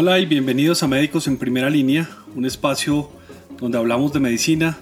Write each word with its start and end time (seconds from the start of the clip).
Hola 0.00 0.20
y 0.20 0.26
bienvenidos 0.26 0.84
a 0.84 0.86
Médicos 0.86 1.26
en 1.26 1.38
Primera 1.38 1.68
Línea, 1.68 2.08
un 2.36 2.44
espacio 2.44 3.10
donde 3.58 3.78
hablamos 3.78 4.12
de 4.12 4.20
medicina, 4.20 4.78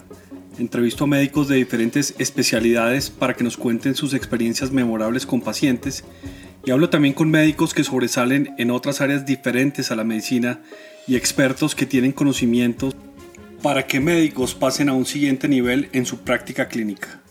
entrevisto 0.59 1.05
a 1.05 1.07
médicos 1.07 1.49
de 1.49 1.57
diferentes 1.57 2.15
especialidades 2.19 3.09
para 3.09 3.33
que 3.33 3.43
nos 3.43 3.57
cuenten 3.57 3.95
sus 3.95 4.13
experiencias 4.13 4.73
memorables 4.73 5.25
con 5.25 5.41
pacientes. 5.41 6.05
Y 6.67 6.71
hablo 6.71 6.91
también 6.91 7.15
con 7.15 7.31
médicos 7.31 7.73
que 7.73 7.83
sobresalen 7.83 8.55
en 8.59 8.71
otras 8.71 9.01
áreas 9.01 9.25
diferentes 9.25 9.91
a 9.91 9.97
la 9.97 10.05
medicina 10.05 10.61
y 11.07 11.17
expertos 11.17 11.75
que 11.75 11.87
tienen 11.87 12.13
conocimientos 12.13 12.95
para 13.63 13.87
que 13.87 14.01
médicos 14.01 14.55
pasen 14.55 14.91
a 14.91 14.93
un 14.93 15.07
siguiente 15.07 15.49
nivel 15.49 15.89
en 15.95 16.05
su 16.05 16.25
práctica 16.25 16.69
clínica. 16.69 17.23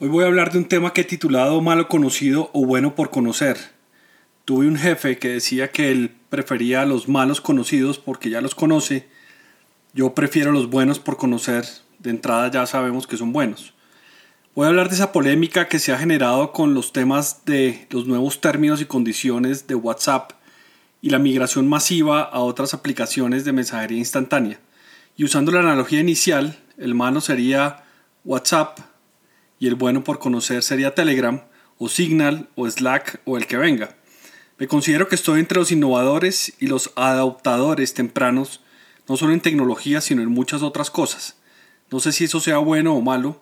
Hoy 0.00 0.08
voy 0.08 0.24
a 0.24 0.26
hablar 0.26 0.52
de 0.52 0.58
un 0.58 0.68
tema 0.68 0.92
que 0.92 1.00
he 1.00 1.04
titulado 1.04 1.62
Malo 1.62 1.88
conocido 1.88 2.50
o 2.52 2.66
bueno 2.66 2.94
por 2.94 3.08
conocer. 3.08 3.56
Tuve 4.44 4.68
un 4.68 4.76
jefe 4.76 5.16
que 5.16 5.28
decía 5.28 5.68
que 5.68 5.90
él 5.90 6.17
prefería 6.30 6.84
los 6.84 7.08
malos 7.08 7.40
conocidos 7.40 7.98
porque 7.98 8.30
ya 8.30 8.40
los 8.40 8.54
conoce. 8.54 9.08
Yo 9.94 10.14
prefiero 10.14 10.52
los 10.52 10.70
buenos 10.70 10.98
por 10.98 11.16
conocer. 11.16 11.66
De 11.98 12.10
entrada 12.10 12.50
ya 12.50 12.66
sabemos 12.66 13.06
que 13.06 13.16
son 13.16 13.32
buenos. 13.32 13.74
Voy 14.54 14.66
a 14.66 14.68
hablar 14.68 14.88
de 14.88 14.96
esa 14.96 15.12
polémica 15.12 15.68
que 15.68 15.78
se 15.78 15.92
ha 15.92 15.98
generado 15.98 16.52
con 16.52 16.74
los 16.74 16.92
temas 16.92 17.44
de 17.44 17.86
los 17.90 18.06
nuevos 18.06 18.40
términos 18.40 18.80
y 18.80 18.86
condiciones 18.86 19.66
de 19.66 19.74
WhatsApp 19.74 20.32
y 21.00 21.10
la 21.10 21.18
migración 21.18 21.68
masiva 21.68 22.22
a 22.22 22.40
otras 22.40 22.74
aplicaciones 22.74 23.44
de 23.44 23.52
mensajería 23.52 23.98
instantánea. 23.98 24.58
Y 25.16 25.24
usando 25.24 25.52
la 25.52 25.60
analogía 25.60 26.00
inicial, 26.00 26.58
el 26.76 26.94
malo 26.94 27.20
sería 27.20 27.84
WhatsApp 28.24 28.80
y 29.58 29.66
el 29.66 29.74
bueno 29.74 30.04
por 30.04 30.18
conocer 30.18 30.62
sería 30.62 30.94
Telegram 30.94 31.42
o 31.78 31.88
Signal 31.88 32.48
o 32.56 32.68
Slack 32.68 33.20
o 33.24 33.36
el 33.36 33.46
que 33.46 33.56
venga. 33.56 33.97
Me 34.58 34.66
considero 34.66 35.06
que 35.06 35.14
estoy 35.14 35.38
entre 35.38 35.58
los 35.58 35.70
innovadores 35.70 36.52
y 36.58 36.66
los 36.66 36.90
adoptadores 36.96 37.94
tempranos, 37.94 38.60
no 39.08 39.16
solo 39.16 39.32
en 39.32 39.40
tecnología, 39.40 40.00
sino 40.00 40.20
en 40.20 40.30
muchas 40.30 40.62
otras 40.62 40.90
cosas. 40.90 41.36
No 41.92 42.00
sé 42.00 42.10
si 42.10 42.24
eso 42.24 42.40
sea 42.40 42.58
bueno 42.58 42.94
o 42.94 43.00
malo, 43.00 43.40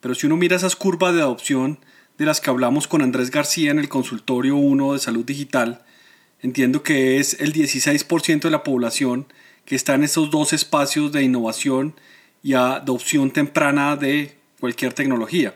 pero 0.00 0.14
si 0.14 0.26
uno 0.26 0.38
mira 0.38 0.56
esas 0.56 0.74
curvas 0.74 1.14
de 1.14 1.20
adopción 1.20 1.78
de 2.16 2.24
las 2.24 2.40
que 2.40 2.48
hablamos 2.48 2.88
con 2.88 3.02
Andrés 3.02 3.30
García 3.30 3.72
en 3.72 3.78
el 3.78 3.90
consultorio 3.90 4.56
1 4.56 4.94
de 4.94 4.98
salud 5.00 5.24
digital, 5.24 5.84
entiendo 6.40 6.82
que 6.82 7.18
es 7.18 7.40
el 7.40 7.52
16% 7.52 8.40
de 8.40 8.50
la 8.50 8.64
población 8.64 9.26
que 9.66 9.76
está 9.76 9.94
en 9.94 10.04
esos 10.04 10.30
dos 10.30 10.54
espacios 10.54 11.12
de 11.12 11.22
innovación 11.22 11.94
y 12.42 12.54
adopción 12.54 13.30
temprana 13.30 13.96
de 13.96 14.38
cualquier 14.60 14.94
tecnología. 14.94 15.54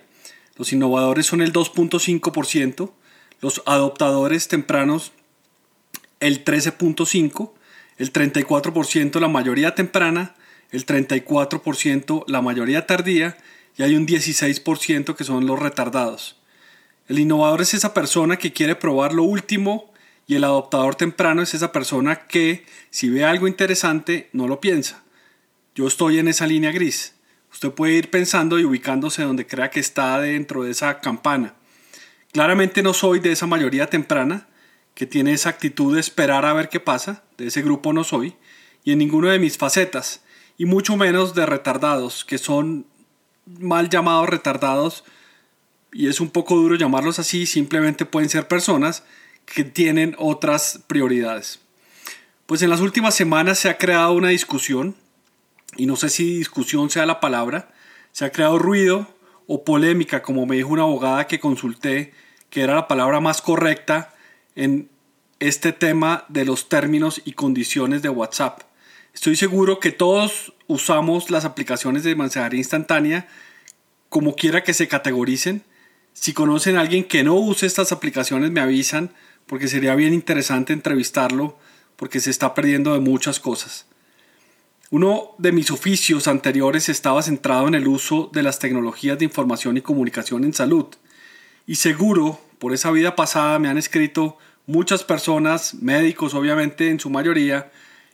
Los 0.57 0.73
innovadores 0.75 1.25
son 1.25 1.41
el 1.41 1.53
2.5%, 1.53 2.93
los 3.41 3.63
adoptadores 3.67 4.49
tempranos 4.49 5.13
el 6.21 6.45
13.5%, 6.45 7.53
el 7.99 8.13
34% 8.13 9.21
la 9.21 9.29
mayoría 9.29 9.75
temprana, 9.75 10.35
el 10.71 10.87
34% 10.87 12.25
la 12.27 12.43
mayoría 12.43 12.87
tardía 12.87 13.37
y 13.77 13.83
hay 13.83 13.95
un 13.95 14.07
16% 14.07 15.15
que 15.15 15.25
son 15.25 15.47
los 15.47 15.59
retardados. 15.59 16.37
El 17.07 17.19
innovador 17.19 17.63
es 17.63 17.75
esa 17.75 17.95
persona 17.95 18.37
que 18.37 18.53
quiere 18.53 18.75
probar 18.75 19.15
lo 19.15 19.23
último 19.23 19.93
y 20.27 20.35
el 20.35 20.45
adoptador 20.45 20.95
temprano 20.95 21.41
es 21.43 21.55
esa 21.55 21.73
persona 21.73 22.27
que 22.27 22.67
si 22.91 23.09
ve 23.09 23.25
algo 23.25 23.49
interesante 23.49 24.29
no 24.33 24.47
lo 24.47 24.61
piensa. 24.61 25.03
Yo 25.75 25.87
estoy 25.87 26.19
en 26.19 26.29
esa 26.29 26.47
línea 26.47 26.71
gris. 26.71 27.15
Usted 27.51 27.71
puede 27.71 27.95
ir 27.95 28.11
pensando 28.11 28.59
y 28.59 28.65
ubicándose 28.65 29.23
donde 29.23 29.47
crea 29.47 29.71
que 29.71 29.81
está 29.81 30.21
dentro 30.21 30.65
de 30.65 30.73
esa 30.73 31.01
campana. 31.01 31.55
Claramente 32.33 32.83
no 32.83 32.93
soy 32.93 33.21
de 33.21 33.33
esa 33.33 33.47
mayoría 33.47 33.89
temprana 33.89 34.47
que 34.95 35.07
tiene 35.07 35.33
esa 35.33 35.49
actitud 35.49 35.95
de 35.95 36.01
esperar 36.01 36.45
a 36.45 36.53
ver 36.53 36.69
qué 36.69 36.81
pasa, 36.81 37.23
de 37.37 37.47
ese 37.47 37.63
grupo 37.63 37.93
no 37.93 38.05
soy, 38.05 38.35
y 38.85 38.93
en 38.93 38.99
ninguno 38.99 39.29
de 39.29 39.39
mis 39.39 39.57
facetas, 39.57 40.23
y 40.57 40.65
mucho 40.65 40.97
menos 40.97 41.35
de 41.35 41.47
retardados, 41.47 42.25
que 42.25 42.37
son 42.37 42.85
mal 43.47 43.89
llamados 43.89 44.29
retardados, 44.29 45.05
y 45.93 46.09
es 46.09 46.21
un 46.21 46.31
poco 46.31 46.57
duro 46.57 46.75
llamarlos 46.75 47.19
así, 47.19 47.47
simplemente 47.47 48.05
pueden 48.05 48.29
ser 48.29 48.49
personas 48.49 49.05
que 49.47 49.65
tienen 49.65 50.15
otras 50.19 50.81
prioridades. 50.87 51.61
Pues 52.47 52.61
en 52.63 52.71
las 52.71 52.81
últimas 52.81 53.15
semanas 53.15 53.59
se 53.59 53.71
ha 53.71 53.79
creado 53.79 54.13
una 54.13 54.29
discusión, 54.29 54.97
y 55.77 55.87
no 55.87 55.97
sé 55.97 56.09
si 56.09 56.39
discusión 56.39 56.91
sea 56.91 57.07
la 57.07 57.21
palabra, 57.21 57.73
se 58.13 58.25
ha 58.25 58.33
creado 58.33 58.59
ruido 58.59 59.07
o 59.49 59.65
polémica, 59.65 60.23
como 60.23 60.47
me 60.47 60.57
dijo 60.57 60.69
una 60.69 60.83
abogada 60.83 61.27
que 61.27 61.41
consulté, 61.41 62.13
que 62.51 62.61
era 62.61 62.77
la 62.77 62.87
palabra 62.87 63.19
más 63.19 63.43
correcta 63.43 64.15
en 64.55 64.89
este 65.41 65.73
tema 65.73 66.25
de 66.29 66.45
los 66.45 66.69
términos 66.69 67.23
y 67.25 67.33
condiciones 67.33 68.03
de 68.03 68.11
WhatsApp. 68.11 68.61
Estoy 69.15 69.37
seguro 69.37 69.81
que 69.81 69.91
todos 69.91 70.53
usamos 70.67 71.31
las 71.31 71.45
aplicaciones 71.45 72.05
de 72.05 72.15
mensajería 72.15 72.59
instantánea 72.59 73.27
como 74.09 74.37
quiera 74.37 74.63
que 74.63 74.75
se 74.75 74.87
categoricen. 74.87 75.63
Si 76.13 76.35
conocen 76.35 76.77
a 76.77 76.81
alguien 76.83 77.05
que 77.05 77.25
no 77.25 77.35
use 77.35 77.67
estas 77.67 77.91
aplicaciones 77.91 78.51
me 78.51 78.61
avisan 78.61 79.13
porque 79.47 79.67
sería 79.67 79.95
bien 79.95 80.13
interesante 80.13 80.73
entrevistarlo 80.73 81.59
porque 81.97 82.21
se 82.21 82.31
está 82.31 82.55
perdiendo 82.55 82.93
de 82.93 83.01
muchas 83.01 83.41
cosas. 83.41 83.88
Uno 84.91 85.35
de 85.37 85.53
mis 85.53 85.71
oficios 85.71 86.29
anteriores 86.29 86.89
estaba 86.89 87.23
centrado 87.23 87.69
en 87.69 87.75
el 87.75 87.87
uso 87.87 88.31
de 88.33 88.43
las 88.43 88.59
tecnologías 88.59 89.19
de 89.19 89.27
información 89.27 89.77
y 89.77 89.83
comunicación 89.83 90.45
en 90.45 90.55
salud. 90.55 90.87
Y 91.67 91.75
seguro, 91.75 92.41
por 92.59 92.73
esa 92.73 92.91
vida 92.91 93.15
pasada 93.15 93.59
me 93.59 93.69
han 93.69 93.77
escrito 93.77 94.39
muchas 94.65 95.05
personas, 95.05 95.75
médicos 95.75 96.33
obviamente 96.33 96.89
en 96.89 97.01
su 97.01 97.11
mayoría, 97.11 97.71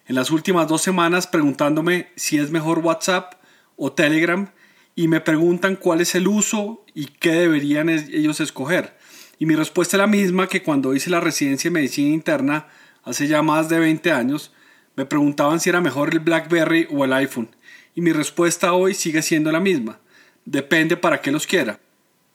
en 0.08 0.16
las 0.16 0.32
últimas 0.32 0.66
dos 0.66 0.82
semanas 0.82 1.28
preguntándome 1.28 2.08
si 2.16 2.38
es 2.38 2.50
mejor 2.50 2.80
WhatsApp 2.80 3.34
o 3.76 3.92
Telegram 3.92 4.50
y 4.96 5.06
me 5.06 5.20
preguntan 5.20 5.76
cuál 5.76 6.00
es 6.00 6.16
el 6.16 6.26
uso 6.26 6.84
y 6.92 7.06
qué 7.06 7.34
deberían 7.34 7.88
ellos 7.88 8.40
escoger. 8.40 8.98
Y 9.38 9.46
mi 9.46 9.54
respuesta 9.54 9.96
es 9.96 10.00
la 10.00 10.08
misma 10.08 10.48
que 10.48 10.64
cuando 10.64 10.92
hice 10.92 11.08
la 11.08 11.20
residencia 11.20 11.68
en 11.68 11.74
medicina 11.74 12.12
interna 12.12 12.66
hace 13.04 13.28
ya 13.28 13.42
más 13.42 13.68
de 13.68 13.78
20 13.78 14.10
años, 14.10 14.52
me 14.96 15.06
preguntaban 15.06 15.60
si 15.60 15.70
era 15.70 15.80
mejor 15.80 16.10
el 16.12 16.20
BlackBerry 16.20 16.88
o 16.90 17.04
el 17.04 17.12
iPhone, 17.12 17.48
y 17.94 18.00
mi 18.00 18.12
respuesta 18.12 18.72
hoy 18.72 18.94
sigue 18.94 19.22
siendo 19.22 19.50
la 19.50 19.60
misma. 19.60 19.98
Depende 20.44 20.96
para 20.96 21.20
qué 21.20 21.32
los 21.32 21.46
quiera. 21.46 21.80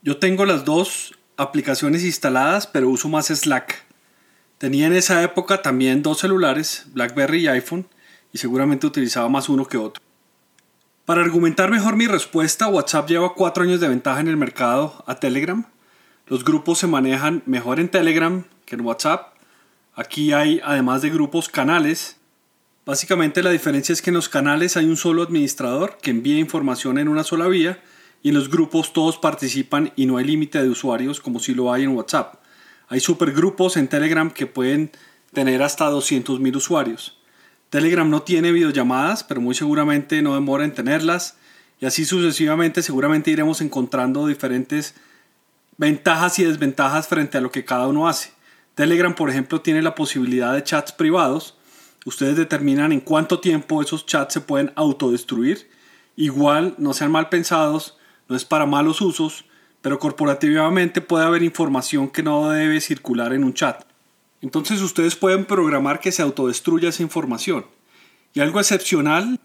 Yo 0.01 0.17
tengo 0.17 0.45
las 0.45 0.65
dos 0.65 1.13
aplicaciones 1.37 2.03
instaladas, 2.03 2.67
pero 2.67 2.89
uso 2.89 3.07
más 3.09 3.27
Slack. 3.27 3.83
Tenía 4.57 4.87
en 4.87 4.93
esa 4.93 5.23
época 5.23 5.61
también 5.61 6.03
dos 6.03 6.19
celulares, 6.19 6.85
BlackBerry 6.93 7.43
y 7.43 7.47
iPhone, 7.47 7.87
y 8.33 8.37
seguramente 8.37 8.87
utilizaba 8.87 9.29
más 9.29 9.47
uno 9.49 9.65
que 9.65 9.77
otro. 9.77 10.03
Para 11.05 11.21
argumentar 11.21 11.71
mejor 11.71 11.95
mi 11.95 12.07
respuesta, 12.07 12.67
WhatsApp 12.67 13.09
lleva 13.09 13.33
cuatro 13.33 13.63
años 13.63 13.79
de 13.79 13.87
ventaja 13.87 14.19
en 14.19 14.27
el 14.27 14.37
mercado 14.37 15.03
a 15.07 15.15
Telegram. 15.15 15.65
Los 16.27 16.43
grupos 16.43 16.77
se 16.79 16.87
manejan 16.87 17.41
mejor 17.45 17.79
en 17.79 17.89
Telegram 17.89 18.43
que 18.65 18.75
en 18.75 18.81
WhatsApp. 18.81 19.33
Aquí 19.95 20.33
hay, 20.33 20.61
además 20.63 21.01
de 21.01 21.09
grupos, 21.09 21.49
canales 21.49 22.18
Básicamente 22.89 23.43
la 23.43 23.51
diferencia 23.51 23.93
es 23.93 24.01
que 24.01 24.09
en 24.09 24.15
los 24.15 24.29
canales 24.29 24.75
hay 24.75 24.85
un 24.85 24.97
solo 24.97 25.21
administrador 25.21 25.99
que 26.01 26.09
envía 26.09 26.39
información 26.39 26.97
en 26.97 27.07
una 27.07 27.23
sola 27.23 27.47
vía 27.47 27.83
y 28.23 28.29
en 28.29 28.33
los 28.33 28.49
grupos 28.49 28.93
todos 28.93 29.19
participan 29.19 29.93
y 29.95 30.07
no 30.07 30.17
hay 30.17 30.25
límite 30.25 30.59
de 30.59 30.69
usuarios 30.69 31.19
como 31.19 31.39
si 31.39 31.53
lo 31.53 31.71
hay 31.71 31.83
en 31.83 31.95
WhatsApp. 31.95 32.41
Hay 32.87 32.99
supergrupos 32.99 33.77
en 33.77 33.89
Telegram 33.89 34.31
que 34.31 34.47
pueden 34.47 34.89
tener 35.33 35.61
hasta 35.61 35.87
200.000 35.87 36.55
usuarios. 36.55 37.15
Telegram 37.69 38.09
no 38.09 38.23
tiene 38.23 38.51
videollamadas, 38.51 39.23
pero 39.23 39.39
muy 39.39 39.53
seguramente 39.53 40.23
no 40.23 40.33
demora 40.33 40.65
en 40.65 40.73
tenerlas 40.73 41.37
y 41.79 41.85
así 41.85 42.05
sucesivamente 42.05 42.81
seguramente 42.81 43.29
iremos 43.29 43.61
encontrando 43.61 44.25
diferentes 44.25 44.95
ventajas 45.77 46.39
y 46.39 46.43
desventajas 46.43 47.07
frente 47.07 47.37
a 47.37 47.41
lo 47.41 47.51
que 47.51 47.65
cada 47.65 47.87
uno 47.87 48.07
hace. 48.07 48.31
Telegram, 48.73 49.13
por 49.13 49.29
ejemplo, 49.29 49.61
tiene 49.61 49.83
la 49.83 49.93
posibilidad 49.93 50.55
de 50.55 50.63
chats 50.63 50.91
privados 50.91 51.58
Ustedes 52.09 52.37
determinan 52.37 52.91
en 52.91 53.01
cuánto 53.01 53.39
tiempo 53.39 53.83
esos 53.83 54.07
chats 54.07 54.33
se 54.33 54.41
pueden 54.41 54.71
autodestruir. 54.75 55.69
Igual, 56.15 56.73
no 56.79 56.93
sean 56.93 57.11
mal 57.11 57.29
pensados, 57.29 57.99
no 58.27 58.35
es 58.35 58.45
para 58.45 58.65
malos 58.65 58.99
usos, 58.99 59.45
pero 59.83 59.99
corporativamente 59.99 61.01
puede 61.01 61.25
haber 61.25 61.43
información 61.43 62.09
que 62.09 62.23
no 62.23 62.49
debe 62.49 62.81
circular 62.81 63.31
en 63.31 63.43
un 63.43 63.53
chat. 63.53 63.83
Entonces 64.41 64.81
ustedes 64.81 65.15
pueden 65.15 65.45
programar 65.45 65.99
que 65.99 66.11
se 66.11 66.23
autodestruya 66.23 66.89
esa 66.89 67.03
información. 67.03 67.67
Y 68.33 68.39
algo 68.39 68.59
excepcional 68.59 69.39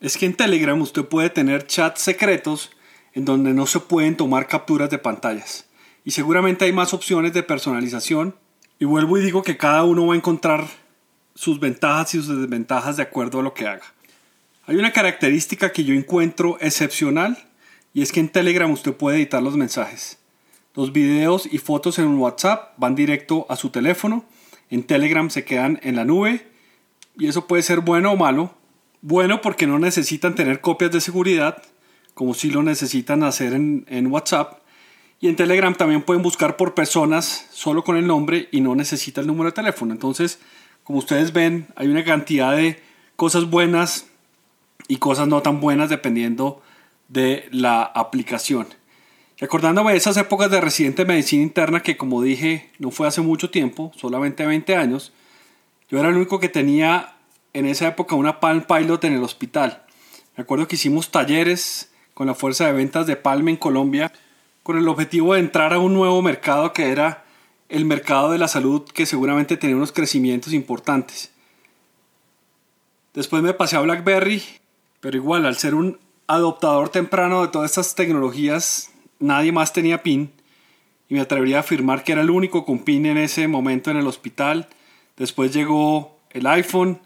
es 0.00 0.16
que 0.16 0.24
en 0.24 0.34
Telegram 0.34 0.80
usted 0.80 1.04
puede 1.04 1.28
tener 1.28 1.66
chats 1.66 2.00
secretos 2.00 2.70
en 3.12 3.26
donde 3.26 3.52
no 3.52 3.66
se 3.66 3.80
pueden 3.80 4.16
tomar 4.16 4.48
capturas 4.48 4.88
de 4.88 4.96
pantallas. 4.96 5.66
Y 6.06 6.12
seguramente 6.12 6.64
hay 6.64 6.72
más 6.72 6.94
opciones 6.94 7.34
de 7.34 7.42
personalización. 7.42 8.34
Y 8.78 8.86
vuelvo 8.86 9.18
y 9.18 9.20
digo 9.20 9.42
que 9.42 9.58
cada 9.58 9.84
uno 9.84 10.06
va 10.06 10.14
a 10.14 10.16
encontrar 10.16 10.87
sus 11.38 11.60
ventajas 11.60 12.16
y 12.16 12.18
sus 12.18 12.36
desventajas 12.36 12.96
de 12.96 13.04
acuerdo 13.04 13.38
a 13.38 13.42
lo 13.44 13.54
que 13.54 13.68
haga. 13.68 13.84
Hay 14.66 14.74
una 14.74 14.92
característica 14.92 15.70
que 15.70 15.84
yo 15.84 15.94
encuentro 15.94 16.58
excepcional 16.60 17.38
y 17.94 18.02
es 18.02 18.10
que 18.10 18.18
en 18.18 18.28
Telegram 18.28 18.68
usted 18.72 18.92
puede 18.92 19.18
editar 19.18 19.40
los 19.40 19.56
mensajes. 19.56 20.18
Los 20.74 20.92
videos 20.92 21.48
y 21.48 21.58
fotos 21.58 22.00
en 22.00 22.18
WhatsApp 22.18 22.72
van 22.76 22.96
directo 22.96 23.46
a 23.48 23.54
su 23.54 23.70
teléfono, 23.70 24.24
en 24.68 24.82
Telegram 24.82 25.30
se 25.30 25.44
quedan 25.44 25.78
en 25.84 25.94
la 25.94 26.04
nube 26.04 26.44
y 27.16 27.28
eso 27.28 27.46
puede 27.46 27.62
ser 27.62 27.82
bueno 27.82 28.10
o 28.10 28.16
malo. 28.16 28.52
Bueno 29.00 29.40
porque 29.40 29.68
no 29.68 29.78
necesitan 29.78 30.34
tener 30.34 30.60
copias 30.60 30.90
de 30.90 31.00
seguridad, 31.00 31.62
como 32.14 32.34
si 32.34 32.50
lo 32.50 32.64
necesitan 32.64 33.22
hacer 33.22 33.52
en, 33.52 33.86
en 33.86 34.08
WhatsApp. 34.08 34.58
Y 35.20 35.28
en 35.28 35.36
Telegram 35.36 35.72
también 35.72 36.02
pueden 36.02 36.24
buscar 36.24 36.56
por 36.56 36.74
personas 36.74 37.46
solo 37.52 37.84
con 37.84 37.96
el 37.96 38.08
nombre 38.08 38.48
y 38.50 38.60
no 38.60 38.74
necesita 38.74 39.20
el 39.20 39.28
número 39.28 39.50
de 39.50 39.54
teléfono. 39.54 39.92
Entonces, 39.92 40.40
como 40.88 41.00
ustedes 41.00 41.34
ven, 41.34 41.66
hay 41.76 41.86
una 41.88 42.02
cantidad 42.02 42.56
de 42.56 42.80
cosas 43.14 43.50
buenas 43.50 44.06
y 44.88 44.96
cosas 44.96 45.28
no 45.28 45.42
tan 45.42 45.60
buenas 45.60 45.90
dependiendo 45.90 46.62
de 47.08 47.46
la 47.52 47.82
aplicación. 47.82 48.68
Recordándome 49.36 49.94
esas 49.94 50.16
épocas 50.16 50.50
de 50.50 50.62
residente 50.62 51.02
de 51.02 51.08
medicina 51.08 51.42
interna 51.42 51.82
que 51.82 51.98
como 51.98 52.22
dije 52.22 52.70
no 52.78 52.90
fue 52.90 53.06
hace 53.06 53.20
mucho 53.20 53.50
tiempo, 53.50 53.92
solamente 53.96 54.46
20 54.46 54.76
años, 54.76 55.12
yo 55.90 55.98
era 55.98 56.08
el 56.08 56.16
único 56.16 56.40
que 56.40 56.48
tenía 56.48 57.16
en 57.52 57.66
esa 57.66 57.88
época 57.88 58.14
una 58.14 58.40
Palm 58.40 58.62
Pilot 58.62 59.04
en 59.04 59.12
el 59.12 59.22
hospital. 59.22 59.82
Me 60.38 60.44
acuerdo 60.44 60.68
que 60.68 60.76
hicimos 60.76 61.10
talleres 61.10 61.92
con 62.14 62.28
la 62.28 62.34
fuerza 62.34 62.64
de 62.64 62.72
ventas 62.72 63.06
de 63.06 63.16
Palm 63.16 63.46
en 63.50 63.58
Colombia 63.58 64.10
con 64.62 64.78
el 64.78 64.88
objetivo 64.88 65.34
de 65.34 65.40
entrar 65.40 65.74
a 65.74 65.80
un 65.80 65.92
nuevo 65.92 66.22
mercado 66.22 66.72
que 66.72 66.88
era 66.88 67.26
el 67.68 67.84
mercado 67.84 68.30
de 68.30 68.38
la 68.38 68.48
salud 68.48 68.82
que 68.82 69.06
seguramente 69.06 69.56
tenía 69.56 69.76
unos 69.76 69.92
crecimientos 69.92 70.52
importantes. 70.52 71.30
Después 73.14 73.42
me 73.42 73.54
pasé 73.54 73.76
a 73.76 73.80
BlackBerry, 73.80 74.42
pero 75.00 75.16
igual 75.16 75.44
al 75.44 75.56
ser 75.56 75.74
un 75.74 75.98
adoptador 76.26 76.88
temprano 76.88 77.42
de 77.42 77.48
todas 77.48 77.70
estas 77.70 77.94
tecnologías, 77.94 78.90
nadie 79.18 79.52
más 79.52 79.72
tenía 79.72 80.02
PIN 80.02 80.30
y 81.08 81.14
me 81.14 81.20
atrevería 81.20 81.58
a 81.58 81.60
afirmar 81.60 82.04
que 82.04 82.12
era 82.12 82.20
el 82.20 82.30
único 82.30 82.64
con 82.64 82.80
PIN 82.80 83.06
en 83.06 83.18
ese 83.18 83.48
momento 83.48 83.90
en 83.90 83.96
el 83.96 84.06
hospital. 84.06 84.68
Después 85.16 85.52
llegó 85.52 86.18
el 86.30 86.46
iPhone 86.46 87.00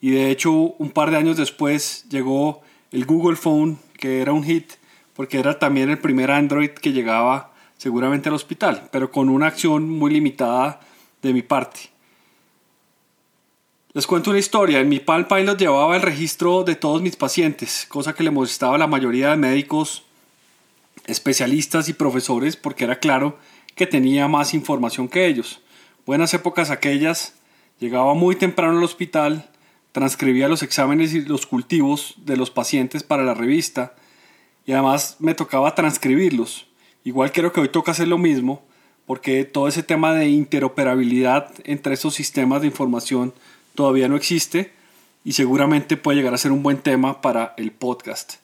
y 0.00 0.10
de 0.10 0.30
hecho 0.30 0.52
un 0.52 0.90
par 0.90 1.10
de 1.10 1.16
años 1.16 1.36
después 1.36 2.06
llegó 2.08 2.62
el 2.92 3.04
Google 3.04 3.36
Phone, 3.36 3.78
que 3.98 4.20
era 4.22 4.32
un 4.32 4.44
hit 4.44 4.72
porque 5.18 5.40
era 5.40 5.58
también 5.58 5.90
el 5.90 5.98
primer 5.98 6.30
Android 6.30 6.70
que 6.70 6.92
llegaba 6.92 7.47
seguramente 7.78 8.28
al 8.28 8.34
hospital, 8.34 8.88
pero 8.92 9.10
con 9.10 9.30
una 9.30 9.46
acción 9.46 9.88
muy 9.88 10.12
limitada 10.12 10.80
de 11.22 11.32
mi 11.32 11.42
parte. 11.42 11.80
Les 13.94 14.06
cuento 14.06 14.30
una 14.30 14.38
historia. 14.38 14.80
En 14.80 14.88
mi 14.88 15.00
Palm 15.00 15.26
Pilot 15.26 15.58
llevaba 15.58 15.96
el 15.96 16.02
registro 16.02 16.62
de 16.62 16.74
todos 16.74 17.00
mis 17.00 17.16
pacientes, 17.16 17.86
cosa 17.88 18.14
que 18.14 18.22
le 18.22 18.30
molestaba 18.30 18.74
a 18.74 18.78
la 18.78 18.86
mayoría 18.86 19.30
de 19.30 19.36
médicos, 19.36 20.04
especialistas 21.06 21.88
y 21.88 21.94
profesores 21.94 22.56
porque 22.56 22.84
era 22.84 22.98
claro 22.98 23.38
que 23.74 23.86
tenía 23.86 24.28
más 24.28 24.52
información 24.52 25.08
que 25.08 25.26
ellos. 25.26 25.60
Buenas 26.04 26.34
épocas 26.34 26.70
aquellas, 26.70 27.34
llegaba 27.80 28.12
muy 28.14 28.36
temprano 28.36 28.76
al 28.76 28.84
hospital, 28.84 29.48
transcribía 29.92 30.48
los 30.48 30.62
exámenes 30.62 31.14
y 31.14 31.22
los 31.22 31.46
cultivos 31.46 32.14
de 32.18 32.36
los 32.36 32.50
pacientes 32.50 33.02
para 33.02 33.24
la 33.24 33.34
revista 33.34 33.94
y 34.66 34.72
además 34.72 35.16
me 35.18 35.34
tocaba 35.34 35.74
transcribirlos. 35.74 36.66
Igual 37.04 37.32
creo 37.32 37.52
que 37.52 37.60
hoy 37.60 37.68
toca 37.68 37.92
hacer 37.92 38.08
lo 38.08 38.18
mismo 38.18 38.62
porque 39.06 39.44
todo 39.44 39.68
ese 39.68 39.82
tema 39.82 40.12
de 40.12 40.28
interoperabilidad 40.28 41.50
entre 41.64 41.94
esos 41.94 42.14
sistemas 42.14 42.60
de 42.60 42.66
información 42.66 43.32
todavía 43.74 44.08
no 44.08 44.16
existe 44.16 44.72
y 45.24 45.32
seguramente 45.32 45.96
puede 45.96 46.18
llegar 46.18 46.34
a 46.34 46.38
ser 46.38 46.52
un 46.52 46.62
buen 46.62 46.78
tema 46.78 47.22
para 47.22 47.54
el 47.56 47.72
podcast. 47.72 48.34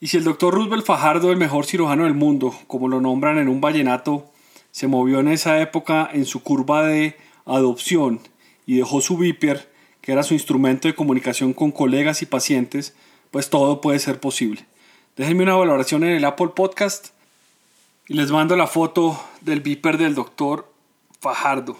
Y 0.00 0.06
si 0.06 0.16
el 0.16 0.24
doctor 0.24 0.54
Roosevelt 0.54 0.86
Fajardo, 0.86 1.30
el 1.30 1.36
mejor 1.36 1.66
cirujano 1.66 2.04
del 2.04 2.14
mundo, 2.14 2.54
como 2.66 2.88
lo 2.88 3.00
nombran 3.00 3.38
en 3.38 3.48
un 3.48 3.60
vallenato, 3.60 4.30
se 4.70 4.86
movió 4.86 5.20
en 5.20 5.28
esa 5.28 5.60
época 5.60 6.08
en 6.12 6.26
su 6.26 6.42
curva 6.42 6.86
de 6.86 7.16
adopción 7.44 8.20
y 8.66 8.76
dejó 8.76 9.00
su 9.00 9.18
Viper, 9.18 9.70
que 10.00 10.12
era 10.12 10.22
su 10.22 10.34
instrumento 10.34 10.88
de 10.88 10.94
comunicación 10.94 11.52
con 11.52 11.72
colegas 11.72 12.22
y 12.22 12.26
pacientes, 12.26 12.94
pues 13.30 13.50
todo 13.50 13.80
puede 13.80 13.98
ser 13.98 14.20
posible. 14.20 14.64
Déjenme 15.16 15.42
una 15.42 15.56
valoración 15.56 16.04
en 16.04 16.12
el 16.12 16.24
Apple 16.24 16.50
Podcast 16.54 17.08
y 18.10 18.14
les 18.14 18.32
mando 18.32 18.56
la 18.56 18.66
foto 18.66 19.22
del 19.40 19.60
Viper 19.60 19.96
del 19.96 20.16
doctor 20.16 20.68
Fajardo. 21.20 21.76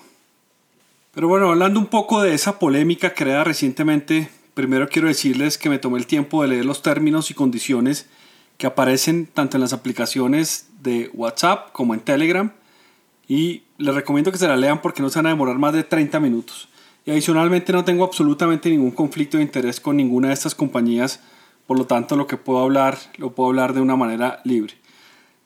Pero 1.12 1.26
bueno, 1.26 1.50
hablando 1.50 1.80
un 1.80 1.86
poco 1.86 2.22
de 2.22 2.34
esa 2.34 2.60
polémica 2.60 3.14
creada 3.14 3.42
recientemente, 3.42 4.30
primero 4.54 4.88
quiero 4.88 5.08
decirles 5.08 5.58
que 5.58 5.68
me 5.68 5.80
tomé 5.80 5.98
el 5.98 6.06
tiempo 6.06 6.40
de 6.40 6.46
leer 6.46 6.64
los 6.64 6.82
términos 6.82 7.32
y 7.32 7.34
condiciones 7.34 8.08
que 8.58 8.68
aparecen 8.68 9.26
tanto 9.26 9.56
en 9.56 9.60
las 9.60 9.72
aplicaciones 9.72 10.68
de 10.80 11.10
WhatsApp 11.14 11.72
como 11.72 11.94
en 11.94 12.00
Telegram 12.00 12.52
y 13.26 13.64
les 13.78 13.92
recomiendo 13.92 14.30
que 14.30 14.38
se 14.38 14.46
la 14.46 14.56
lean 14.56 14.80
porque 14.82 15.02
no 15.02 15.10
se 15.10 15.18
van 15.18 15.26
a 15.26 15.30
demorar 15.30 15.58
más 15.58 15.72
de 15.72 15.82
30 15.82 16.20
minutos. 16.20 16.68
Y 17.06 17.10
adicionalmente 17.10 17.72
no 17.72 17.84
tengo 17.84 18.04
absolutamente 18.04 18.70
ningún 18.70 18.92
conflicto 18.92 19.36
de 19.36 19.42
interés 19.42 19.80
con 19.80 19.96
ninguna 19.96 20.28
de 20.28 20.34
estas 20.34 20.54
compañías, 20.54 21.18
por 21.66 21.76
lo 21.76 21.86
tanto 21.86 22.14
lo 22.14 22.28
que 22.28 22.36
puedo 22.36 22.60
hablar 22.60 22.98
lo 23.16 23.32
puedo 23.32 23.48
hablar 23.48 23.74
de 23.74 23.80
una 23.80 23.96
manera 23.96 24.40
libre. 24.44 24.79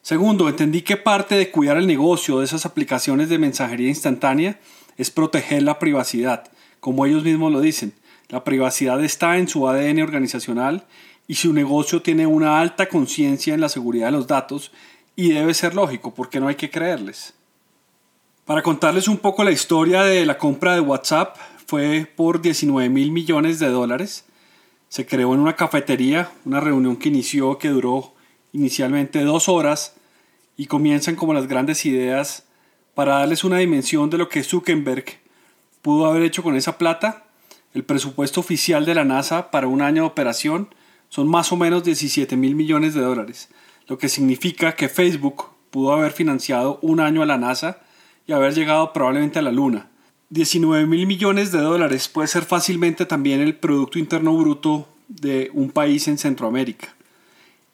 Segundo, 0.04 0.50
entendí 0.50 0.82
que 0.82 0.98
parte 0.98 1.34
de 1.34 1.50
cuidar 1.50 1.78
el 1.78 1.86
negocio 1.86 2.38
de 2.38 2.44
esas 2.44 2.66
aplicaciones 2.66 3.30
de 3.30 3.38
mensajería 3.38 3.88
instantánea 3.88 4.60
es 4.98 5.10
proteger 5.10 5.62
la 5.62 5.78
privacidad, 5.78 6.44
como 6.78 7.06
ellos 7.06 7.24
mismos 7.24 7.50
lo 7.50 7.62
dicen. 7.62 7.94
La 8.28 8.44
privacidad 8.44 9.02
está 9.02 9.38
en 9.38 9.48
su 9.48 9.66
ADN 9.66 10.02
organizacional 10.02 10.84
y 11.26 11.36
su 11.36 11.54
negocio 11.54 12.02
tiene 12.02 12.26
una 12.26 12.60
alta 12.60 12.90
conciencia 12.90 13.54
en 13.54 13.62
la 13.62 13.70
seguridad 13.70 14.08
de 14.08 14.12
los 14.12 14.26
datos 14.26 14.72
y 15.16 15.30
debe 15.30 15.54
ser 15.54 15.74
lógico 15.74 16.12
porque 16.12 16.38
no 16.38 16.48
hay 16.48 16.56
que 16.56 16.68
creerles. 16.68 17.32
Para 18.44 18.62
contarles 18.62 19.08
un 19.08 19.16
poco 19.16 19.42
la 19.42 19.52
historia 19.52 20.02
de 20.02 20.26
la 20.26 20.36
compra 20.36 20.74
de 20.74 20.80
WhatsApp, 20.80 21.34
fue 21.66 22.04
por 22.14 22.42
19 22.42 22.90
mil 22.90 23.10
millones 23.10 23.58
de 23.58 23.70
dólares. 23.70 24.26
Se 24.90 25.06
creó 25.06 25.32
en 25.32 25.40
una 25.40 25.56
cafetería, 25.56 26.30
una 26.44 26.60
reunión 26.60 26.96
que 26.96 27.08
inició, 27.08 27.56
que 27.56 27.70
duró 27.70 28.13
inicialmente 28.54 29.22
dos 29.24 29.50
horas 29.50 29.96
y 30.56 30.66
comienzan 30.66 31.16
como 31.16 31.34
las 31.34 31.48
grandes 31.48 31.84
ideas 31.84 32.44
para 32.94 33.18
darles 33.18 33.44
una 33.44 33.58
dimensión 33.58 34.08
de 34.08 34.16
lo 34.16 34.28
que 34.28 34.44
Zuckerberg 34.44 35.04
pudo 35.82 36.06
haber 36.06 36.22
hecho 36.22 36.42
con 36.42 36.56
esa 36.56 36.78
plata. 36.78 37.24
El 37.74 37.84
presupuesto 37.84 38.40
oficial 38.40 38.86
de 38.86 38.94
la 38.94 39.04
NASA 39.04 39.50
para 39.50 39.66
un 39.66 39.82
año 39.82 40.02
de 40.02 40.08
operación 40.08 40.68
son 41.08 41.28
más 41.28 41.52
o 41.52 41.56
menos 41.56 41.82
17 41.82 42.36
mil 42.36 42.54
millones 42.54 42.94
de 42.94 43.00
dólares, 43.00 43.50
lo 43.88 43.98
que 43.98 44.08
significa 44.08 44.76
que 44.76 44.88
Facebook 44.88 45.46
pudo 45.70 45.92
haber 45.92 46.12
financiado 46.12 46.78
un 46.82 47.00
año 47.00 47.22
a 47.22 47.26
la 47.26 47.36
NASA 47.36 47.80
y 48.26 48.32
haber 48.32 48.54
llegado 48.54 48.92
probablemente 48.92 49.40
a 49.40 49.42
la 49.42 49.52
Luna. 49.52 49.90
19 50.30 50.86
mil 50.86 51.06
millones 51.06 51.50
de 51.50 51.58
dólares 51.58 52.08
puede 52.08 52.28
ser 52.28 52.44
fácilmente 52.44 53.04
también 53.04 53.40
el 53.40 53.56
Producto 53.56 53.98
Interno 53.98 54.36
Bruto 54.36 54.88
de 55.08 55.50
un 55.52 55.70
país 55.70 56.06
en 56.08 56.18
Centroamérica. 56.18 56.93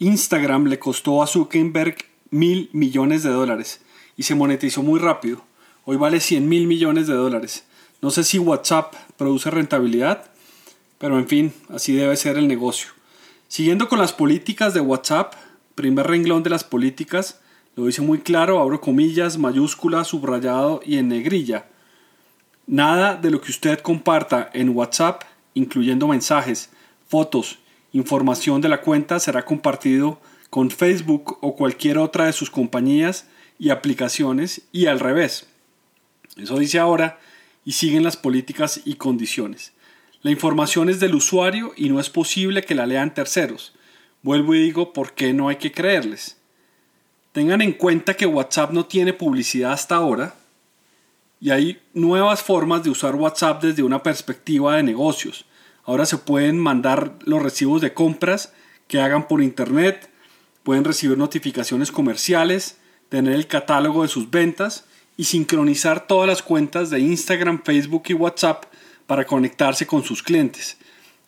Instagram 0.03 0.65
le 0.65 0.79
costó 0.79 1.23
a 1.23 1.27
Zuckerberg 1.27 1.95
mil 2.31 2.71
millones 2.73 3.23
de 3.23 3.29
dólares 3.29 3.83
y 4.17 4.23
se 4.23 4.35
monetizó 4.35 4.83
muy 4.83 4.99
rápido. 4.99 5.45
Hoy 5.85 5.99
vale 5.99 6.21
100 6.21 6.49
mil 6.49 6.67
millones 6.67 7.07
de 7.07 7.13
dólares. 7.13 7.65
No 8.01 8.11
sé 8.11 8.25
si 8.25 8.39
WhatsApp 8.39 8.95
produce 9.19 9.51
rentabilidad, 9.51 10.31
pero 10.97 11.19
en 11.19 11.29
fin, 11.29 11.53
así 11.69 11.93
debe 11.93 12.17
ser 12.17 12.39
el 12.39 12.49
negocio. 12.49 12.89
Siguiendo 13.47 13.91
con 13.91 13.99
las 13.99 14.15
políticas 14.15 14.73
de 14.73 14.81
WhatsApp, 14.81 15.35
primer 15.75 16.07
renglón 16.07 16.43
de 16.43 16.51
las 16.51 16.65
políticas, 16.65 17.39
lo 17.77 17.85
dice 17.85 18.01
muy 18.01 18.21
claro, 18.21 18.59
abro 18.59 18.81
comillas, 18.81 19.37
mayúscula, 19.37 20.05
subrayado 20.05 20.81
y 20.83 20.97
en 20.97 21.09
negrilla. 21.09 21.67
Nada 22.67 23.17
de 23.17 23.31
lo 23.31 23.43
que 23.43 23.51
usted 23.51 23.81
comparta 23.81 24.49
en 24.55 24.75
WhatsApp, 24.75 25.25
incluyendo 25.53 26.09
mensajes, 26.09 26.71
fotos, 27.07 27.59
información 27.93 28.61
de 28.61 28.69
la 28.69 28.81
cuenta 28.81 29.21
será 29.21 29.45
compartido 29.45 30.21
con 30.49 30.71
Facebook 30.71 31.39
o 31.41 31.57
cualquier 31.57 31.99
otra 31.99 32.27
de 32.27 32.33
sus 32.33 32.51
compañías 32.51 33.27
y 33.59 33.71
aplicaciones 33.71 34.63
y 34.73 34.87
al 34.87 35.01
revés. 35.01 35.47
Eso 36.37 36.59
dice 36.59 36.79
ahora 36.79 37.19
y 37.65 37.73
siguen 37.73 38.03
las 38.03 38.17
políticas 38.17 38.81
y 38.85 38.95
condiciones. 38.95 39.73
La 40.23 40.31
información 40.31 40.89
es 40.89 41.01
del 41.01 41.15
usuario 41.15 41.73
y 41.77 41.89
no 41.89 42.01
es 42.01 42.11
posible 42.11 42.63
que 42.63 42.75
la 42.75 42.87
lean 42.87 43.15
terceros. 43.15 43.73
Vuelvo 44.23 44.55
y 44.55 44.63
digo 44.63 44.93
por 44.93 45.15
qué 45.15 45.33
no 45.33 45.49
hay 45.49 45.57
que 45.57 45.73
creerles. 45.73 46.37
Tengan 47.33 47.63
en 47.63 47.73
cuenta 47.73 48.15
que 48.15 48.27
WhatsApp 48.27 48.73
no 48.73 48.87
tiene 48.87 49.13
publicidad 49.13 49.73
hasta 49.73 49.97
ahora 49.97 50.35
y 51.41 51.51
hay 51.51 51.81
nuevas 51.95 52.43
formas 52.43 52.83
de 52.83 52.91
usar 52.91 53.15
WhatsApp 53.15 53.63
desde 53.63 53.83
una 53.83 54.03
perspectiva 54.03 54.77
de 54.77 54.83
negocios. 54.83 55.47
Ahora 55.91 56.07
se 56.07 56.19
pueden 56.19 56.57
mandar 56.57 57.17
los 57.25 57.43
recibos 57.43 57.81
de 57.81 57.93
compras 57.93 58.53
que 58.87 59.01
hagan 59.01 59.27
por 59.27 59.43
internet, 59.43 60.09
pueden 60.63 60.85
recibir 60.85 61.19
notificaciones 61.19 61.91
comerciales, 61.91 62.77
tener 63.09 63.35
el 63.35 63.49
catálogo 63.49 64.03
de 64.03 64.09
sus 64.09 64.31
ventas 64.31 64.85
y 65.17 65.25
sincronizar 65.25 66.07
todas 66.07 66.29
las 66.29 66.45
cuentas 66.45 66.91
de 66.91 67.01
Instagram, 67.01 67.65
Facebook 67.65 68.05
y 68.07 68.15
WhatsApp 68.15 68.67
para 69.09 69.27
conectarse 69.27 69.85
con 69.85 70.05
sus 70.05 70.23
clientes. 70.23 70.79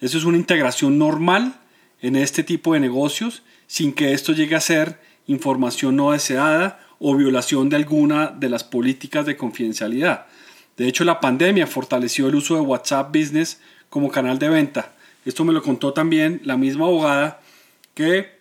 Eso 0.01 0.17
es 0.17 0.23
una 0.23 0.39
integración 0.39 0.97
normal 0.97 1.59
en 2.01 2.15
este 2.15 2.45
tipo 2.45 2.75
de 2.75 2.79
negocios 2.79 3.43
sin 3.67 3.93
que 3.93 4.13
esto 4.13 4.33
llegue 4.33 4.55
a 4.55 4.61
ser 4.61 5.01
información 5.27 5.97
no 5.97 6.13
deseada 6.13 6.79
o 7.01 7.17
violación 7.17 7.69
de 7.69 7.75
alguna 7.75 8.29
de 8.29 8.49
las 8.49 8.63
políticas 8.63 9.27
de 9.27 9.37
confidencialidad. 9.37 10.27
De 10.77 10.87
hecho, 10.87 11.03
la 11.03 11.19
pandemia 11.19 11.67
fortaleció 11.67 12.29
el 12.29 12.37
uso 12.37 12.55
de 12.55 12.61
WhatsApp 12.61 13.09
Business 13.09 13.59
como 13.93 14.11
canal 14.11 14.39
de 14.39 14.49
venta. 14.49 14.95
Esto 15.27 15.45
me 15.45 15.53
lo 15.53 15.63
contó 15.63 15.93
también 15.93 16.41
la 16.45 16.57
misma 16.57 16.87
abogada 16.87 17.43
que 17.93 18.39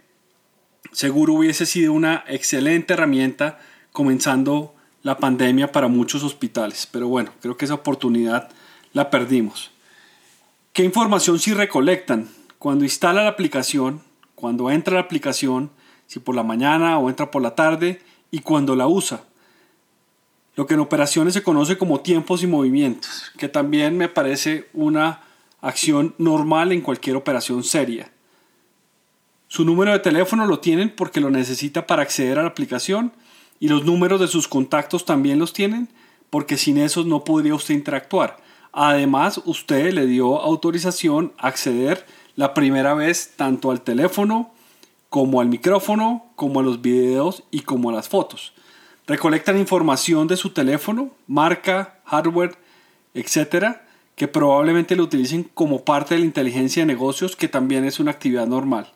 seguro 0.93 1.33
hubiese 1.33 1.65
sido 1.65 1.91
una 1.91 2.23
excelente 2.25 2.93
herramienta 2.93 3.59
comenzando 3.91 4.73
la 5.03 5.17
pandemia 5.17 5.73
para 5.73 5.89
muchos 5.89 6.23
hospitales. 6.23 6.87
Pero 6.89 7.09
bueno, 7.09 7.33
creo 7.41 7.57
que 7.57 7.65
esa 7.65 7.73
oportunidad 7.73 8.47
la 8.93 9.09
perdimos. 9.09 9.71
¿Qué 10.71 10.85
información 10.85 11.37
si 11.37 11.53
recolectan? 11.53 12.29
Cuando 12.57 12.85
instala 12.85 13.23
la 13.23 13.31
aplicación, 13.31 14.01
cuando 14.35 14.71
entra 14.71 14.93
la 14.93 15.01
aplicación, 15.01 15.69
si 16.07 16.19
por 16.19 16.33
la 16.33 16.43
mañana 16.43 16.97
o 16.97 17.09
entra 17.09 17.29
por 17.29 17.41
la 17.41 17.55
tarde 17.55 18.01
y 18.31 18.39
cuando 18.39 18.77
la 18.77 18.87
usa. 18.87 19.25
Lo 20.55 20.65
que 20.65 20.75
en 20.75 20.79
operaciones 20.79 21.33
se 21.33 21.43
conoce 21.43 21.77
como 21.77 21.99
tiempos 21.99 22.41
y 22.41 22.47
movimientos, 22.47 23.33
que 23.37 23.49
también 23.49 23.97
me 23.97 24.07
parece 24.07 24.69
una 24.71 25.23
acción 25.61 26.15
normal 26.17 26.71
en 26.71 26.81
cualquier 26.81 27.15
operación 27.15 27.63
seria. 27.63 28.11
Su 29.47 29.65
número 29.65 29.91
de 29.91 29.99
teléfono 29.99 30.45
lo 30.45 30.59
tienen 30.59 30.89
porque 30.89 31.19
lo 31.19 31.29
necesita 31.29 31.85
para 31.85 32.01
acceder 32.01 32.39
a 32.39 32.43
la 32.43 32.49
aplicación 32.49 33.13
y 33.59 33.67
los 33.67 33.85
números 33.85 34.19
de 34.19 34.27
sus 34.27 34.47
contactos 34.47 35.05
también 35.05 35.39
los 35.39 35.53
tienen 35.53 35.89
porque 36.29 36.57
sin 36.57 36.77
esos 36.77 37.05
no 37.05 37.23
podría 37.23 37.53
usted 37.53 37.75
interactuar. 37.75 38.37
Además, 38.71 39.41
usted 39.45 39.93
le 39.93 40.07
dio 40.07 40.41
autorización 40.41 41.33
a 41.37 41.47
acceder 41.47 42.05
la 42.35 42.53
primera 42.53 42.93
vez 42.93 43.33
tanto 43.35 43.69
al 43.69 43.81
teléfono 43.81 44.51
como 45.09 45.41
al 45.41 45.49
micrófono, 45.49 46.25
como 46.37 46.61
a 46.61 46.63
los 46.63 46.81
videos 46.81 47.43
y 47.51 47.59
como 47.59 47.89
a 47.89 47.93
las 47.93 48.07
fotos. 48.07 48.53
Recolectan 49.05 49.59
información 49.59 50.27
de 50.27 50.37
su 50.37 50.51
teléfono, 50.51 51.11
marca, 51.27 51.99
hardware, 52.05 52.57
etcétera, 53.13 53.85
que 54.21 54.27
probablemente 54.27 54.95
lo 54.95 55.05
utilicen 55.05 55.49
como 55.55 55.83
parte 55.83 56.13
de 56.13 56.19
la 56.19 56.27
inteligencia 56.27 56.83
de 56.83 56.85
negocios, 56.85 57.35
que 57.35 57.47
también 57.47 57.85
es 57.85 57.99
una 57.99 58.11
actividad 58.11 58.45
normal. 58.45 58.93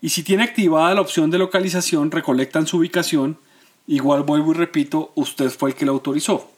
Y 0.00 0.08
si 0.08 0.22
tiene 0.22 0.44
activada 0.44 0.94
la 0.94 1.02
opción 1.02 1.30
de 1.30 1.36
localización, 1.36 2.10
recolectan 2.10 2.66
su 2.66 2.78
ubicación. 2.78 3.36
Igual 3.86 4.22
vuelvo 4.22 4.52
y 4.52 4.54
repito, 4.54 5.12
usted 5.14 5.50
fue 5.50 5.68
el 5.68 5.76
que 5.76 5.84
la 5.84 5.92
autorizó. 5.92 6.50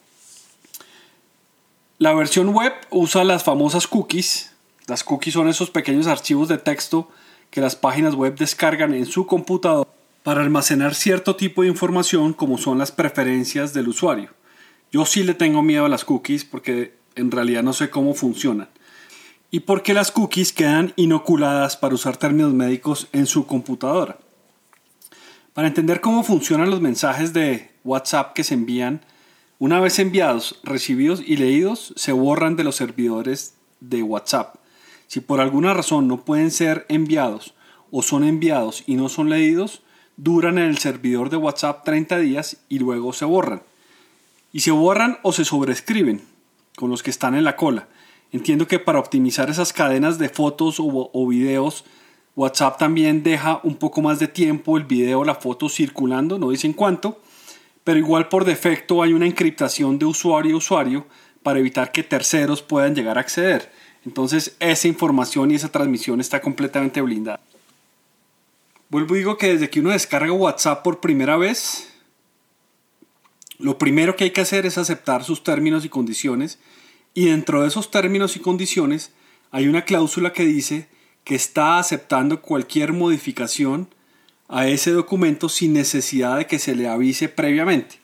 La 1.97 2.13
versión 2.13 2.53
web 2.53 2.71
usa 2.89 3.25
las 3.25 3.43
famosas 3.43 3.85
cookies. 3.85 4.53
Las 4.87 5.03
cookies 5.03 5.33
son 5.33 5.49
esos 5.49 5.69
pequeños 5.69 6.07
archivos 6.07 6.47
de 6.47 6.57
texto 6.57 7.11
que 7.49 7.59
las 7.59 7.75
páginas 7.75 8.15
web 8.15 8.37
descargan 8.37 8.93
en 8.93 9.07
su 9.07 9.27
computador 9.27 9.89
para 10.23 10.41
almacenar 10.41 10.95
cierto 10.95 11.35
tipo 11.35 11.63
de 11.63 11.67
información 11.67 12.31
como 12.31 12.57
son 12.57 12.77
las 12.77 12.93
preferencias 12.93 13.73
del 13.73 13.89
usuario. 13.89 14.29
Yo 14.89 15.05
sí 15.05 15.23
le 15.23 15.33
tengo 15.33 15.61
miedo 15.61 15.83
a 15.83 15.89
las 15.89 16.05
cookies 16.05 16.45
porque 16.45 17.03
en 17.15 17.31
realidad 17.31 17.63
no 17.63 17.73
sé 17.73 17.89
cómo 17.89 18.13
funcionan 18.13 18.69
y 19.55 19.61
por 19.61 19.83
qué 19.83 19.93
las 19.93 20.11
cookies 20.11 20.51
quedan 20.51 20.91
inoculadas 20.97 21.77
para 21.77 21.95
usar 21.95 22.17
términos 22.17 22.53
médicos 22.53 23.07
en 23.13 23.25
su 23.25 23.47
computadora. 23.47 24.17
Para 25.53 25.69
entender 25.69 26.01
cómo 26.01 26.23
funcionan 26.23 26.69
los 26.69 26.81
mensajes 26.81 27.31
de 27.31 27.71
WhatsApp 27.85 28.33
que 28.33 28.43
se 28.43 28.53
envían, 28.53 28.99
una 29.57 29.79
vez 29.79 29.99
enviados, 29.99 30.59
recibidos 30.63 31.23
y 31.25 31.37
leídos, 31.37 31.93
se 31.95 32.11
borran 32.11 32.57
de 32.57 32.65
los 32.65 32.75
servidores 32.75 33.53
de 33.79 34.03
WhatsApp. 34.03 34.55
Si 35.07 35.21
por 35.21 35.39
alguna 35.39 35.73
razón 35.73 36.09
no 36.09 36.25
pueden 36.25 36.51
ser 36.51 36.85
enviados 36.89 37.53
o 37.91 38.01
son 38.01 38.25
enviados 38.25 38.83
y 38.85 38.95
no 38.95 39.07
son 39.07 39.29
leídos, 39.29 39.83
duran 40.17 40.57
en 40.57 40.65
el 40.65 40.79
servidor 40.79 41.29
de 41.29 41.37
WhatsApp 41.37 41.85
30 41.85 42.17
días 42.17 42.57
y 42.67 42.79
luego 42.79 43.13
se 43.13 43.23
borran. 43.23 43.61
Y 44.51 44.59
se 44.59 44.71
borran 44.71 45.17
o 45.23 45.31
se 45.31 45.45
sobrescriben 45.45 46.34
con 46.75 46.89
los 46.89 47.03
que 47.03 47.09
están 47.09 47.35
en 47.35 47.43
la 47.43 47.55
cola. 47.55 47.87
Entiendo 48.31 48.67
que 48.67 48.79
para 48.79 48.99
optimizar 48.99 49.49
esas 49.49 49.71
cadenas 49.71 50.17
de 50.17 50.29
fotos 50.29 50.77
o, 50.79 51.27
videos, 51.27 51.85
WhatsApp 52.35 52.77
también 52.77 53.23
deja 53.23 53.61
un 53.63 53.75
poco 53.75 54.01
más 54.01 54.19
de 54.19 54.27
tiempo 54.27 54.77
el 54.77 54.83
video 54.83 55.21
o 55.21 55.25
la 55.25 55.35
foto 55.35 55.69
circulando, 55.69 56.37
no 56.37 56.49
dicen 56.49 56.73
cuánto, 56.73 57.21
pero 57.83 57.99
igual 57.99 58.27
por 58.27 58.43
defecto 58.43 59.01
hay 59.01 59.13
una 59.13 59.25
encriptación 59.25 59.97
de 59.99 60.05
usuario 60.05 60.55
a 60.55 60.57
usuario 60.57 61.05
para 61.43 61.59
evitar 61.59 61.91
que 61.91 62.03
terceros 62.03 62.61
puedan 62.61 62.93
llegar 62.95 63.17
a 63.17 63.21
acceder. 63.21 63.71
Entonces 64.05 64.57
esa 64.59 64.87
información 64.87 65.51
y 65.51 65.55
esa 65.55 65.69
transmisión 65.69 66.19
está 66.19 66.41
completamente 66.41 67.01
blindada. 67.01 67.39
Vuelvo 68.89 69.15
y 69.15 69.19
digo 69.19 69.37
que 69.37 69.53
desde 69.53 69.69
que 69.69 69.79
uno 69.79 69.91
descarga 69.91 70.31
WhatsApp 70.31 70.83
por 70.83 70.99
primera 70.99 71.37
vez, 71.37 71.94
lo 73.57 73.77
primero 73.77 74.15
que 74.15 74.25
hay 74.25 74.31
que 74.31 74.41
hacer 74.41 74.65
es 74.65 74.77
aceptar 74.77 75.23
sus 75.23 75.43
términos 75.43 75.85
y 75.85 75.89
condiciones 75.89 76.59
y 77.13 77.25
dentro 77.25 77.61
de 77.61 77.69
esos 77.69 77.91
términos 77.91 78.35
y 78.35 78.39
condiciones 78.39 79.11
hay 79.51 79.67
una 79.67 79.85
cláusula 79.85 80.33
que 80.33 80.45
dice 80.45 80.89
que 81.23 81.35
está 81.35 81.79
aceptando 81.79 82.41
cualquier 82.41 82.93
modificación 82.93 83.87
a 84.47 84.67
ese 84.67 84.91
documento 84.91 85.49
sin 85.49 85.73
necesidad 85.73 86.37
de 86.37 86.47
que 86.47 86.59
se 86.59 86.75
le 86.75 86.87
avise 86.87 87.29
previamente. 87.29 87.99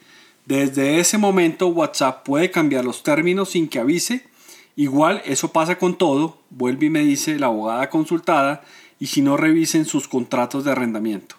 Desde 0.45 0.99
ese 0.99 1.17
momento 1.17 1.67
WhatsApp 1.67 2.25
puede 2.25 2.49
cambiar 2.49 2.83
los 2.83 3.03
términos 3.03 3.49
sin 3.51 3.67
que 3.67 3.79
avise. 3.79 4.25
Igual 4.75 5.21
eso 5.25 5.51
pasa 5.51 5.77
con 5.77 5.97
todo, 5.97 6.41
vuelve 6.49 6.87
y 6.87 6.89
me 6.89 7.01
dice 7.01 7.37
la 7.37 7.47
abogada 7.47 7.89
consultada, 7.89 8.63
y 8.99 9.07
si 9.07 9.21
no 9.21 9.37
revisen 9.37 9.85
sus 9.85 10.07
contratos 10.07 10.63
de 10.63 10.71
arrendamiento. 10.71 11.35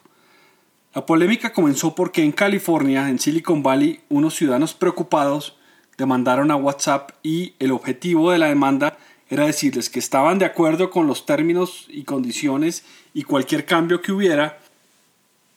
La 0.95 1.07
polémica 1.07 1.55
comenzó 1.55 1.95
porque 1.95 2.23
en 2.23 2.33
California, 2.33 3.09
en 3.09 3.19
Silicon 3.19 3.63
Valley, 3.63 4.01
unos 4.11 4.35
ciudadanos 4.35 4.75
preocupados 4.75 5.57
demandaron 5.97 6.51
a 6.51 6.57
WhatsApp 6.57 7.13
y 7.23 7.55
el 7.59 7.73
objetivo 7.73 8.31
de 8.31 8.39
la 8.39 8.49
demanda 8.49 8.99
era 9.31 9.47
decirles 9.47 9.89
que 9.89 9.99
estaban 9.99 10.39
de 10.39 10.45
acuerdo 10.45 10.91
con 10.91 11.07
los 11.07 11.25
términos 11.25 11.87
y 11.89 12.05
condiciones 12.05 12.85
y 13.15 13.23
cualquier 13.23 13.65
cambio 13.65 14.03
que 14.03 14.13
hubiera, 14.13 14.59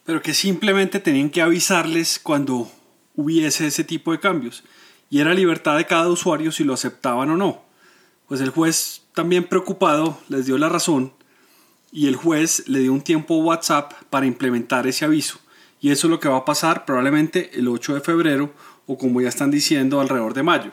pero 0.06 0.22
que 0.22 0.34
simplemente 0.34 1.02
tenían 1.02 1.30
que 1.30 1.42
avisarles 1.42 2.18
cuando 2.18 2.72
hubiese 3.18 3.68
ese 3.68 3.84
tipo 3.84 4.14
de 4.14 4.22
cambios. 4.22 4.64
Y 5.10 5.20
era 5.20 5.34
libertad 5.34 5.76
de 5.76 5.86
cada 5.86 6.08
usuario 6.08 6.54
si 6.54 6.64
lo 6.64 6.74
aceptaban 6.74 7.30
o 7.32 7.36
no. 7.36 7.62
Pues 8.30 8.40
el 8.40 8.52
juez, 8.52 9.02
también 9.14 9.44
preocupado, 9.44 10.18
les 10.30 10.46
dio 10.46 10.58
la 10.58 10.70
razón 10.70 11.12
y 11.96 12.08
el 12.08 12.18
juez 12.18 12.68
le 12.68 12.80
dio 12.80 12.92
un 12.92 13.00
tiempo 13.00 13.38
WhatsApp 13.38 13.94
para 14.10 14.26
implementar 14.26 14.86
ese 14.86 15.06
aviso. 15.06 15.40
Y 15.80 15.92
eso 15.92 16.08
es 16.08 16.12
lo 16.12 16.20
que 16.20 16.28
va 16.28 16.40
a 16.40 16.46
pasar 16.46 16.84
probablemente 16.84 17.52
el 17.58 17.70
8 17.70 17.96
de 17.96 18.02
febrero 18.02 18.52
o 18.86 18.98
como 18.98 19.22
ya 19.22 19.30
están 19.30 19.50
diciendo 19.50 20.02
alrededor 20.02 20.34
de 20.34 20.44
mayo. 20.44 20.72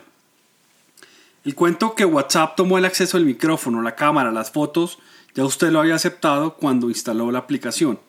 El 1.45 1.55
cuento 1.55 1.95
que 1.95 2.05
WhatsApp 2.05 2.57
tomó 2.57 2.77
el 2.77 2.85
acceso 2.85 3.17
al 3.17 3.25
micrófono, 3.25 3.83
la 3.83 3.95
cámara, 3.95 4.33
las 4.33 4.51
fotos, 4.51 4.99
ya 5.33 5.45
usted 5.45 5.71
lo 5.71 5.79
había 5.79 5.95
aceptado 5.95 6.57
cuando 6.57 6.89
instaló 6.89 7.31
la 7.31 7.39
aplicación. 7.39 8.01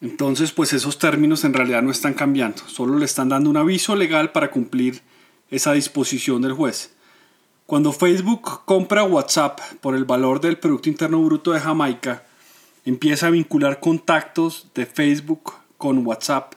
Entonces, 0.00 0.52
pues 0.52 0.72
esos 0.72 1.00
términos 1.00 1.42
en 1.42 1.52
realidad 1.52 1.82
no 1.82 1.90
están 1.90 2.14
cambiando, 2.14 2.62
solo 2.68 2.96
le 2.96 3.06
están 3.06 3.28
dando 3.28 3.50
un 3.50 3.56
aviso 3.56 3.96
legal 3.96 4.30
para 4.30 4.52
cumplir 4.52 5.02
esa 5.50 5.72
disposición 5.72 6.42
del 6.42 6.52
juez. 6.52 6.94
Cuando 7.70 7.92
Facebook 7.92 8.64
compra 8.64 9.04
WhatsApp 9.04 9.60
por 9.80 9.94
el 9.94 10.04
valor 10.04 10.40
del 10.40 10.58
Producto 10.58 10.88
Interno 10.88 11.22
Bruto 11.22 11.52
de 11.52 11.60
Jamaica, 11.60 12.24
empieza 12.84 13.28
a 13.28 13.30
vincular 13.30 13.78
contactos 13.78 14.66
de 14.74 14.86
Facebook 14.86 15.52
con 15.78 16.04
WhatsApp 16.04 16.54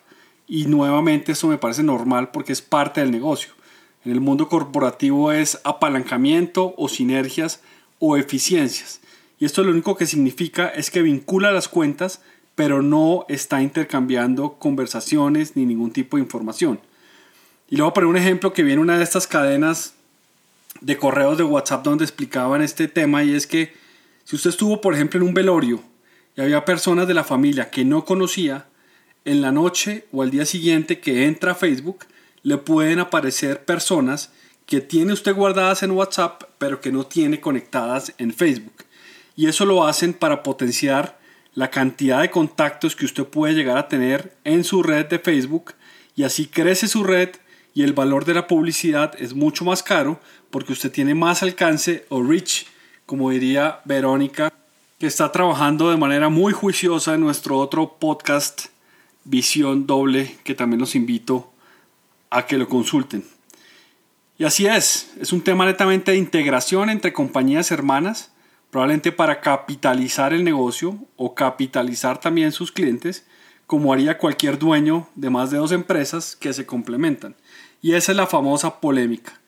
y 0.47 0.65
nuevamente 0.65 1.33
eso 1.33 1.47
me 1.47 1.59
parece 1.59 1.83
normal 1.83 2.31
porque 2.31 2.51
es 2.51 2.63
parte 2.63 3.01
del 3.01 3.11
negocio. 3.11 3.53
En 4.03 4.11
el 4.11 4.21
mundo 4.21 4.49
corporativo 4.49 5.31
es 5.31 5.61
apalancamiento 5.63 6.73
o 6.77 6.89
sinergias 6.89 7.61
o 7.99 8.17
eficiencias. 8.17 8.99
Y 9.37 9.45
esto 9.45 9.63
lo 9.63 9.69
único 9.69 9.95
que 9.95 10.07
significa 10.07 10.67
es 10.67 10.89
que 10.89 11.03
vincula 11.03 11.51
las 11.51 11.67
cuentas, 11.67 12.23
pero 12.55 12.81
no 12.81 13.27
está 13.29 13.61
intercambiando 13.61 14.53
conversaciones 14.53 15.55
ni 15.55 15.67
ningún 15.67 15.91
tipo 15.91 16.17
de 16.17 16.23
información. 16.23 16.79
Y 17.69 17.75
luego 17.75 17.93
poner 17.93 18.07
un 18.07 18.17
ejemplo 18.17 18.51
que 18.51 18.63
viene 18.63 18.81
una 18.81 18.97
de 18.97 19.03
estas 19.03 19.27
cadenas 19.27 19.93
de 20.83 20.97
correos 20.97 21.37
de 21.37 21.43
WhatsApp 21.43 21.83
donde 21.83 22.03
explicaban 22.03 22.61
este 22.61 22.87
tema 22.87 23.23
y 23.23 23.33
es 23.33 23.47
que 23.47 23.73
si 24.25 24.35
usted 24.35 24.51
estuvo, 24.51 24.81
por 24.81 24.93
ejemplo, 24.93 25.19
en 25.19 25.27
un 25.27 25.33
velorio 25.33 25.81
y 26.35 26.41
había 26.41 26.65
personas 26.65 27.07
de 27.07 27.13
la 27.13 27.23
familia 27.23 27.69
que 27.71 27.85
no 27.85 28.05
conocía, 28.05 28.67
en 29.25 29.41
la 29.41 29.53
noche 29.53 30.05
o 30.11 30.21
al 30.21 30.31
día 30.31 30.45
siguiente 30.45 30.99
que 30.99 31.25
entra 31.25 31.53
a 31.53 31.55
Facebook, 31.55 32.05
le 32.41 32.57
pueden 32.57 32.99
aparecer 32.99 33.63
personas 33.63 34.31
que 34.65 34.81
tiene 34.81 35.13
usted 35.13 35.33
guardadas 35.33 35.83
en 35.83 35.91
WhatsApp, 35.91 36.43
pero 36.57 36.81
que 36.81 36.91
no 36.91 37.05
tiene 37.05 37.39
conectadas 37.39 38.13
en 38.17 38.33
Facebook. 38.33 38.83
Y 39.37 39.47
eso 39.47 39.65
lo 39.65 39.85
hacen 39.85 40.13
para 40.13 40.43
potenciar 40.43 41.17
la 41.53 41.69
cantidad 41.69 42.21
de 42.21 42.31
contactos 42.31 42.95
que 42.95 43.05
usted 43.05 43.23
puede 43.23 43.53
llegar 43.53 43.77
a 43.77 43.87
tener 43.87 44.35
en 44.43 44.63
su 44.63 44.83
red 44.83 45.05
de 45.05 45.19
Facebook 45.19 45.73
y 46.15 46.23
así 46.23 46.47
crece 46.47 46.87
su 46.87 47.03
red 47.03 47.29
y 47.73 47.83
el 47.83 47.93
valor 47.93 48.25
de 48.25 48.33
la 48.33 48.47
publicidad 48.47 49.13
es 49.19 49.33
mucho 49.33 49.65
más 49.65 49.81
caro 49.81 50.19
porque 50.49 50.73
usted 50.73 50.91
tiene 50.91 51.15
más 51.15 51.43
alcance 51.43 52.05
o 52.09 52.21
reach, 52.21 52.67
como 53.05 53.31
diría 53.31 53.81
Verónica, 53.85 54.53
que 54.99 55.07
está 55.07 55.31
trabajando 55.31 55.89
de 55.89 55.97
manera 55.97 56.29
muy 56.29 56.53
juiciosa 56.53 57.15
en 57.15 57.21
nuestro 57.21 57.57
otro 57.57 57.97
podcast 57.99 58.67
visión 59.25 59.87
doble 59.87 60.37
que 60.43 60.53
también 60.53 60.79
los 60.79 60.95
invito 60.95 61.51
a 62.29 62.45
que 62.45 62.57
lo 62.57 62.67
consulten. 62.67 63.23
Y 64.37 64.45
así 64.45 64.65
es, 64.65 65.11
es 65.19 65.31
un 65.31 65.41
tema 65.41 65.65
netamente 65.65 66.11
de 66.11 66.17
integración 66.17 66.89
entre 66.89 67.13
compañías 67.13 67.71
hermanas, 67.71 68.31
probablemente 68.71 69.11
para 69.11 69.39
capitalizar 69.41 70.33
el 70.33 70.43
negocio 70.43 70.97
o 71.15 71.35
capitalizar 71.35 72.19
también 72.19 72.51
sus 72.51 72.71
clientes, 72.71 73.25
como 73.67 73.93
haría 73.93 74.17
cualquier 74.17 74.57
dueño 74.57 75.07
de 75.15 75.29
más 75.29 75.51
de 75.51 75.57
dos 75.57 75.71
empresas 75.71 76.35
que 76.35 76.53
se 76.53 76.65
complementan. 76.65 77.35
Y 77.83 77.95
esa 77.95 78.13
es 78.13 78.17
la 78.17 78.27
famosa 78.27 78.79
polémica. 78.79 79.41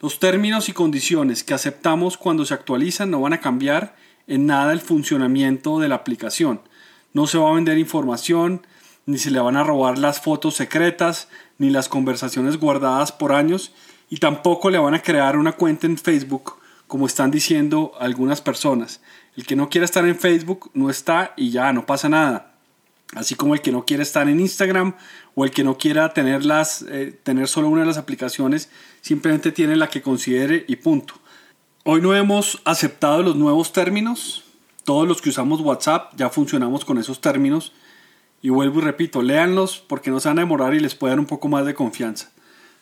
Los 0.00 0.18
términos 0.18 0.70
y 0.70 0.72
condiciones 0.72 1.44
que 1.44 1.52
aceptamos 1.52 2.16
cuando 2.16 2.46
se 2.46 2.54
actualizan 2.54 3.10
no 3.10 3.20
van 3.20 3.34
a 3.34 3.40
cambiar 3.40 3.94
en 4.26 4.46
nada 4.46 4.72
el 4.72 4.80
funcionamiento 4.80 5.78
de 5.78 5.88
la 5.88 5.96
aplicación. 5.96 6.62
No 7.12 7.26
se 7.26 7.36
va 7.36 7.50
a 7.50 7.54
vender 7.54 7.76
información, 7.76 8.66
ni 9.04 9.18
se 9.18 9.30
le 9.30 9.38
van 9.38 9.58
a 9.58 9.64
robar 9.64 9.98
las 9.98 10.22
fotos 10.22 10.54
secretas, 10.54 11.28
ni 11.58 11.68
las 11.68 11.90
conversaciones 11.90 12.56
guardadas 12.56 13.12
por 13.12 13.32
años, 13.32 13.74
y 14.08 14.16
tampoco 14.16 14.70
le 14.70 14.78
van 14.78 14.94
a 14.94 15.02
crear 15.02 15.36
una 15.36 15.52
cuenta 15.52 15.86
en 15.86 15.98
Facebook, 15.98 16.54
como 16.86 17.04
están 17.04 17.30
diciendo 17.30 17.92
algunas 18.00 18.40
personas. 18.40 19.02
El 19.36 19.44
que 19.44 19.56
no 19.56 19.68
quiera 19.68 19.84
estar 19.84 20.06
en 20.06 20.18
Facebook 20.18 20.70
no 20.72 20.88
está 20.88 21.34
y 21.36 21.50
ya, 21.50 21.70
no 21.74 21.84
pasa 21.84 22.08
nada. 22.08 22.53
Así 23.14 23.36
como 23.36 23.54
el 23.54 23.60
que 23.60 23.70
no 23.70 23.84
quiere 23.84 24.02
estar 24.02 24.28
en 24.28 24.40
Instagram 24.40 24.94
o 25.34 25.44
el 25.44 25.50
que 25.50 25.64
no 25.64 25.78
quiera 25.78 26.12
tener, 26.12 26.44
las, 26.44 26.82
eh, 26.82 27.18
tener 27.22 27.48
solo 27.48 27.68
una 27.68 27.82
de 27.82 27.86
las 27.86 27.98
aplicaciones, 27.98 28.68
simplemente 29.00 29.52
tiene 29.52 29.76
la 29.76 29.88
que 29.88 30.02
considere 30.02 30.64
y 30.66 30.76
punto. 30.76 31.14
Hoy 31.84 32.00
no 32.00 32.14
hemos 32.14 32.60
aceptado 32.64 33.22
los 33.22 33.36
nuevos 33.36 33.72
términos. 33.72 34.44
Todos 34.84 35.06
los 35.06 35.22
que 35.22 35.30
usamos 35.30 35.60
WhatsApp 35.60 36.12
ya 36.16 36.28
funcionamos 36.28 36.84
con 36.84 36.98
esos 36.98 37.20
términos. 37.20 37.72
Y 38.42 38.50
vuelvo 38.50 38.80
y 38.80 38.82
repito, 38.82 39.22
léanlos 39.22 39.82
porque 39.86 40.10
no 40.10 40.18
se 40.18 40.28
van 40.28 40.38
a 40.38 40.42
demorar 40.42 40.74
y 40.74 40.80
les 40.80 40.94
puede 40.94 41.12
dar 41.12 41.20
un 41.20 41.26
poco 41.26 41.48
más 41.48 41.64
de 41.66 41.74
confianza. 41.74 42.30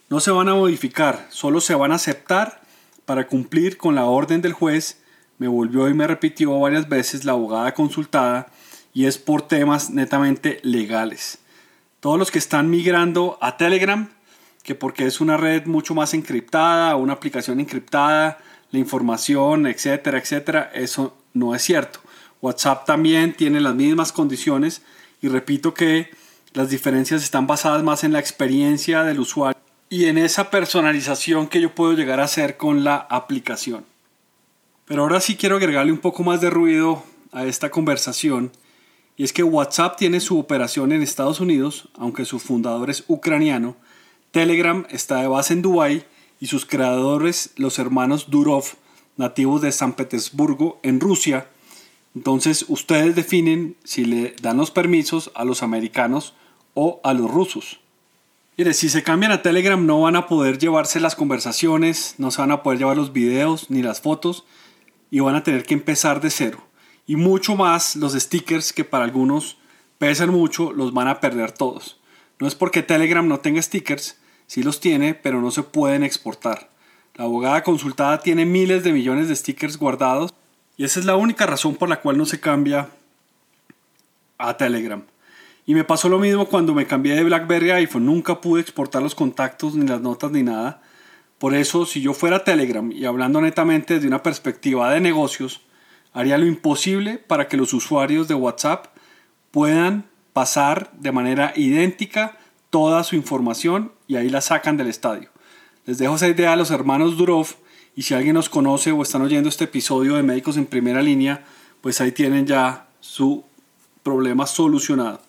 No 0.08 0.20
se 0.20 0.30
van 0.30 0.48
a 0.48 0.54
modificar, 0.54 1.26
solo 1.30 1.60
se 1.60 1.74
van 1.74 1.92
a 1.92 1.96
aceptar 1.96 2.62
para 3.04 3.26
cumplir 3.26 3.76
con 3.76 3.94
la 3.94 4.04
orden 4.06 4.40
del 4.40 4.52
juez. 4.52 5.02
Me 5.38 5.48
volvió 5.48 5.88
y 5.88 5.94
me 5.94 6.06
repitió 6.06 6.58
varias 6.58 6.88
veces 6.88 7.24
la 7.24 7.32
abogada 7.32 7.74
consultada 7.74 8.48
y 8.94 9.06
es 9.06 9.18
por 9.18 9.42
temas 9.42 9.90
netamente 9.90 10.60
legales. 10.62 11.38
Todos 12.00 12.18
los 12.18 12.30
que 12.30 12.38
están 12.38 12.68
migrando 12.70 13.38
a 13.40 13.56
Telegram, 13.56 14.08
que 14.62 14.74
porque 14.74 15.06
es 15.06 15.20
una 15.20 15.36
red 15.36 15.66
mucho 15.66 15.94
más 15.94 16.14
encriptada, 16.14 16.96
una 16.96 17.14
aplicación 17.14 17.60
encriptada, 17.60 18.38
la 18.70 18.78
información, 18.78 19.66
etcétera, 19.66 20.18
etcétera, 20.18 20.70
eso 20.74 21.16
no 21.34 21.54
es 21.54 21.62
cierto. 21.62 22.00
WhatsApp 22.40 22.86
también 22.86 23.34
tiene 23.34 23.60
las 23.60 23.74
mismas 23.74 24.12
condiciones 24.12 24.82
y 25.20 25.28
repito 25.28 25.74
que 25.74 26.10
las 26.52 26.68
diferencias 26.70 27.22
están 27.22 27.46
basadas 27.46 27.82
más 27.82 28.04
en 28.04 28.12
la 28.12 28.18
experiencia 28.18 29.04
del 29.04 29.20
usuario 29.20 29.60
y 29.88 30.06
en 30.06 30.18
esa 30.18 30.50
personalización 30.50 31.46
que 31.48 31.60
yo 31.60 31.74
puedo 31.74 31.92
llegar 31.92 32.20
a 32.20 32.24
hacer 32.24 32.56
con 32.56 32.82
la 32.82 32.96
aplicación. 32.96 33.84
Pero 34.86 35.02
ahora 35.02 35.20
sí 35.20 35.36
quiero 35.36 35.56
agregarle 35.56 35.92
un 35.92 35.98
poco 35.98 36.22
más 36.22 36.40
de 36.40 36.50
ruido 36.50 37.04
a 37.30 37.44
esta 37.44 37.70
conversación 37.70 38.50
y 39.16 39.24
es 39.24 39.32
que 39.32 39.42
WhatsApp 39.42 39.96
tiene 39.96 40.20
su 40.20 40.38
operación 40.38 40.92
en 40.92 41.02
Estados 41.02 41.40
Unidos, 41.40 41.88
aunque 41.96 42.24
su 42.24 42.38
fundador 42.38 42.90
es 42.90 43.04
ucraniano, 43.08 43.76
Telegram 44.30 44.86
está 44.90 45.20
de 45.20 45.28
base 45.28 45.52
en 45.52 45.62
Dubái 45.62 46.04
y 46.40 46.46
sus 46.46 46.64
creadores, 46.64 47.52
los 47.56 47.78
hermanos 47.78 48.30
Durov, 48.30 48.64
nativos 49.18 49.60
de 49.60 49.72
San 49.72 49.92
Petersburgo, 49.92 50.80
en 50.82 51.00
Rusia. 51.00 51.48
Entonces 52.14 52.64
ustedes 52.68 53.14
definen 53.14 53.76
si 53.84 54.06
le 54.06 54.34
dan 54.40 54.56
los 54.56 54.70
permisos 54.70 55.30
a 55.34 55.44
los 55.44 55.62
americanos 55.62 56.34
o 56.72 57.00
a 57.04 57.12
los 57.12 57.30
rusos. 57.30 57.80
Mire, 58.56 58.72
si 58.72 58.88
se 58.88 59.02
cambian 59.02 59.32
a 59.32 59.42
Telegram 59.42 59.84
no 59.84 60.00
van 60.00 60.16
a 60.16 60.26
poder 60.26 60.58
llevarse 60.58 61.00
las 61.00 61.14
conversaciones, 61.14 62.14
no 62.16 62.30
se 62.30 62.40
van 62.40 62.52
a 62.52 62.62
poder 62.62 62.78
llevar 62.78 62.96
los 62.96 63.12
videos 63.12 63.70
ni 63.70 63.82
las 63.82 64.00
fotos 64.00 64.44
y 65.10 65.20
van 65.20 65.34
a 65.34 65.42
tener 65.42 65.64
que 65.64 65.74
empezar 65.74 66.22
de 66.22 66.30
cero 66.30 66.71
y 67.06 67.16
mucho 67.16 67.56
más 67.56 67.96
los 67.96 68.14
stickers 68.14 68.72
que 68.72 68.84
para 68.84 69.04
algunos 69.04 69.58
pesan 69.98 70.30
mucho, 70.30 70.72
los 70.72 70.92
van 70.92 71.08
a 71.08 71.20
perder 71.20 71.52
todos. 71.52 72.00
No 72.38 72.48
es 72.48 72.54
porque 72.54 72.82
Telegram 72.82 73.26
no 73.26 73.40
tenga 73.40 73.62
stickers, 73.62 74.18
sí 74.46 74.62
los 74.62 74.80
tiene, 74.80 75.14
pero 75.14 75.40
no 75.40 75.50
se 75.50 75.62
pueden 75.62 76.02
exportar. 76.02 76.70
La 77.14 77.24
abogada 77.24 77.62
consultada 77.62 78.20
tiene 78.20 78.46
miles 78.46 78.84
de 78.84 78.92
millones 78.92 79.28
de 79.28 79.36
stickers 79.36 79.76
guardados 79.76 80.34
y 80.76 80.84
esa 80.84 81.00
es 81.00 81.06
la 81.06 81.16
única 81.16 81.46
razón 81.46 81.76
por 81.76 81.88
la 81.88 82.00
cual 82.00 82.18
no 82.18 82.26
se 82.26 82.40
cambia 82.40 82.88
a 84.38 84.56
Telegram. 84.56 85.02
Y 85.66 85.74
me 85.74 85.84
pasó 85.84 86.08
lo 86.08 86.18
mismo 86.18 86.46
cuando 86.46 86.74
me 86.74 86.86
cambié 86.86 87.14
de 87.14 87.22
BlackBerry 87.22 87.70
a 87.70 87.76
iPhone. 87.76 88.06
Nunca 88.06 88.40
pude 88.40 88.60
exportar 88.60 89.02
los 89.02 89.14
contactos, 89.14 89.74
ni 89.74 89.86
las 89.86 90.00
notas, 90.00 90.32
ni 90.32 90.42
nada. 90.42 90.82
Por 91.38 91.54
eso, 91.54 91.86
si 91.86 92.00
yo 92.00 92.14
fuera 92.14 92.44
Telegram 92.44 92.90
y 92.90 93.04
hablando 93.04 93.40
netamente 93.40 93.94
desde 93.94 94.08
una 94.08 94.22
perspectiva 94.22 94.92
de 94.92 95.00
negocios, 95.00 95.60
haría 96.12 96.38
lo 96.38 96.46
imposible 96.46 97.18
para 97.18 97.48
que 97.48 97.56
los 97.56 97.72
usuarios 97.72 98.28
de 98.28 98.34
WhatsApp 98.34 98.86
puedan 99.50 100.06
pasar 100.32 100.90
de 100.92 101.12
manera 101.12 101.52
idéntica 101.56 102.38
toda 102.70 103.04
su 103.04 103.16
información 103.16 103.92
y 104.06 104.16
ahí 104.16 104.28
la 104.28 104.40
sacan 104.40 104.76
del 104.76 104.88
estadio. 104.88 105.28
Les 105.84 105.98
dejo 105.98 106.16
esa 106.16 106.28
idea 106.28 106.52
a 106.52 106.56
los 106.56 106.70
hermanos 106.70 107.16
Durov 107.16 107.48
y 107.94 108.02
si 108.02 108.14
alguien 108.14 108.34
nos 108.34 108.48
conoce 108.48 108.92
o 108.92 109.02
están 109.02 109.22
oyendo 109.22 109.48
este 109.48 109.64
episodio 109.64 110.14
de 110.14 110.22
Médicos 110.22 110.56
en 110.56 110.66
Primera 110.66 111.02
Línea, 111.02 111.44
pues 111.80 112.00
ahí 112.00 112.12
tienen 112.12 112.46
ya 112.46 112.86
su 113.00 113.44
problema 114.02 114.46
solucionado. 114.46 115.20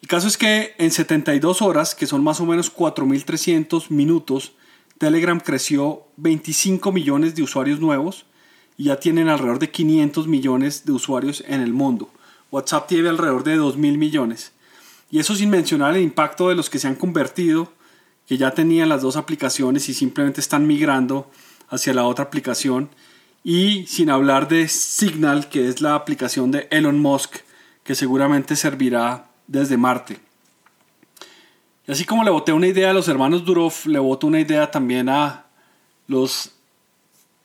El 0.00 0.08
caso 0.08 0.28
es 0.28 0.38
que 0.38 0.74
en 0.78 0.90
72 0.90 1.60
horas, 1.60 1.94
que 1.94 2.06
son 2.06 2.24
más 2.24 2.40
o 2.40 2.46
menos 2.46 2.74
4.300 2.74 3.90
minutos, 3.90 4.52
Telegram 4.96 5.38
creció 5.40 6.04
25 6.16 6.90
millones 6.92 7.34
de 7.34 7.42
usuarios 7.42 7.80
nuevos 7.80 8.24
y 8.80 8.84
ya 8.84 8.98
tienen 8.98 9.28
alrededor 9.28 9.58
de 9.58 9.70
500 9.70 10.26
millones 10.26 10.86
de 10.86 10.92
usuarios 10.92 11.44
en 11.46 11.60
el 11.60 11.74
mundo. 11.74 12.08
WhatsApp 12.50 12.88
tiene 12.88 13.10
alrededor 13.10 13.44
de 13.44 13.56
2 13.56 13.76
mil 13.76 13.98
millones. 13.98 14.52
Y 15.10 15.18
eso 15.18 15.34
sin 15.34 15.50
mencionar 15.50 15.94
el 15.94 16.02
impacto 16.02 16.48
de 16.48 16.54
los 16.54 16.70
que 16.70 16.78
se 16.78 16.88
han 16.88 16.94
convertido, 16.94 17.70
que 18.26 18.38
ya 18.38 18.52
tenían 18.52 18.88
las 18.88 19.02
dos 19.02 19.16
aplicaciones 19.16 19.90
y 19.90 19.92
simplemente 19.92 20.40
están 20.40 20.66
migrando 20.66 21.30
hacia 21.68 21.92
la 21.92 22.04
otra 22.04 22.24
aplicación. 22.24 22.88
Y 23.44 23.84
sin 23.86 24.08
hablar 24.08 24.48
de 24.48 24.66
Signal, 24.66 25.50
que 25.50 25.68
es 25.68 25.82
la 25.82 25.94
aplicación 25.94 26.50
de 26.50 26.66
Elon 26.70 27.00
Musk, 27.00 27.36
que 27.84 27.94
seguramente 27.94 28.56
servirá 28.56 29.28
desde 29.46 29.76
Marte. 29.76 30.20
Y 31.86 31.92
así 31.92 32.06
como 32.06 32.24
le 32.24 32.30
boté 32.30 32.54
una 32.54 32.68
idea 32.68 32.88
a 32.88 32.94
los 32.94 33.08
hermanos 33.08 33.44
Durov, 33.44 33.74
le 33.84 33.98
boto 33.98 34.26
una 34.26 34.40
idea 34.40 34.70
también 34.70 35.10
a 35.10 35.44
los 36.06 36.52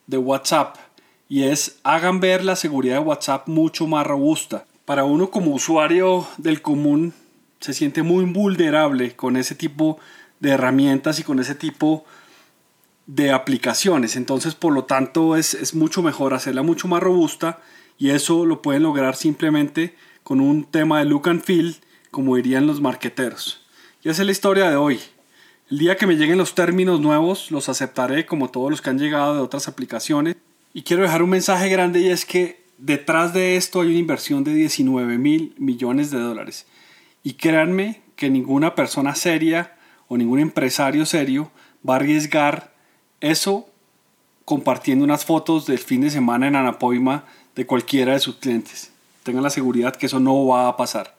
de 0.06 0.16
WhatsApp 0.16 0.85
y 1.28 1.44
es 1.44 1.78
hagan 1.82 2.20
ver 2.20 2.44
la 2.44 2.56
seguridad 2.56 2.96
de 2.96 3.00
WhatsApp 3.00 3.48
mucho 3.48 3.86
más 3.86 4.06
robusta. 4.06 4.66
Para 4.84 5.04
uno 5.04 5.30
como 5.30 5.52
usuario 5.52 6.26
del 6.36 6.62
común 6.62 7.12
se 7.60 7.74
siente 7.74 8.02
muy 8.02 8.24
vulnerable 8.24 9.16
con 9.16 9.36
ese 9.36 9.54
tipo 9.54 9.98
de 10.38 10.50
herramientas 10.50 11.18
y 11.18 11.24
con 11.24 11.40
ese 11.40 11.54
tipo 11.54 12.04
de 13.06 13.32
aplicaciones. 13.32 14.16
Entonces, 14.16 14.54
por 14.54 14.72
lo 14.72 14.84
tanto, 14.84 15.36
es, 15.36 15.54
es 15.54 15.74
mucho 15.74 16.02
mejor 16.02 16.34
hacerla 16.34 16.62
mucho 16.62 16.86
más 16.86 17.02
robusta 17.02 17.60
y 17.98 18.10
eso 18.10 18.46
lo 18.46 18.62
pueden 18.62 18.82
lograr 18.82 19.16
simplemente 19.16 19.94
con 20.22 20.40
un 20.40 20.64
tema 20.64 20.98
de 20.98 21.06
look 21.06 21.28
and 21.28 21.42
feel, 21.42 21.76
como 22.10 22.36
dirían 22.36 22.66
los 22.66 22.80
marqueteros. 22.80 23.66
Y 24.02 24.08
esa 24.08 24.22
es 24.22 24.26
la 24.26 24.32
historia 24.32 24.70
de 24.70 24.76
hoy. 24.76 25.00
El 25.70 25.78
día 25.78 25.96
que 25.96 26.06
me 26.06 26.16
lleguen 26.16 26.38
los 26.38 26.54
términos 26.54 27.00
nuevos, 27.00 27.50
los 27.50 27.68
aceptaré 27.68 28.26
como 28.26 28.50
todos 28.50 28.70
los 28.70 28.80
que 28.80 28.90
han 28.90 28.98
llegado 28.98 29.34
de 29.34 29.40
otras 29.40 29.66
aplicaciones 29.66 30.36
y 30.76 30.82
quiero 30.82 31.04
dejar 31.04 31.22
un 31.22 31.30
mensaje 31.30 31.70
grande 31.70 32.00
y 32.00 32.10
es 32.10 32.26
que 32.26 32.62
detrás 32.76 33.32
de 33.32 33.56
esto 33.56 33.80
hay 33.80 33.88
una 33.88 33.98
inversión 33.98 34.44
de 34.44 34.52
19 34.52 35.16
mil 35.16 35.54
millones 35.56 36.10
de 36.10 36.18
dólares. 36.18 36.66
Y 37.22 37.32
créanme 37.32 38.02
que 38.14 38.28
ninguna 38.28 38.74
persona 38.74 39.14
seria 39.14 39.74
o 40.06 40.18
ningún 40.18 40.38
empresario 40.38 41.06
serio 41.06 41.50
va 41.88 41.94
a 41.94 41.96
arriesgar 41.96 42.74
eso 43.22 43.70
compartiendo 44.44 45.02
unas 45.02 45.24
fotos 45.24 45.64
del 45.64 45.78
fin 45.78 46.02
de 46.02 46.10
semana 46.10 46.46
en 46.46 46.56
Anapoima 46.56 47.24
de 47.54 47.64
cualquiera 47.64 48.12
de 48.12 48.20
sus 48.20 48.36
clientes. 48.36 48.92
Tengan 49.22 49.44
la 49.44 49.48
seguridad 49.48 49.96
que 49.96 50.04
eso 50.04 50.20
no 50.20 50.44
va 50.44 50.68
a 50.68 50.76
pasar. 50.76 51.16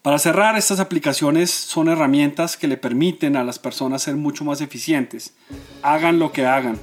Para 0.00 0.18
cerrar, 0.18 0.56
estas 0.56 0.80
aplicaciones 0.80 1.50
son 1.50 1.88
herramientas 1.88 2.56
que 2.56 2.66
le 2.66 2.78
permiten 2.78 3.36
a 3.36 3.44
las 3.44 3.58
personas 3.58 4.04
ser 4.04 4.16
mucho 4.16 4.42
más 4.46 4.62
eficientes. 4.62 5.34
Hagan 5.82 6.18
lo 6.18 6.32
que 6.32 6.46
hagan 6.46 6.78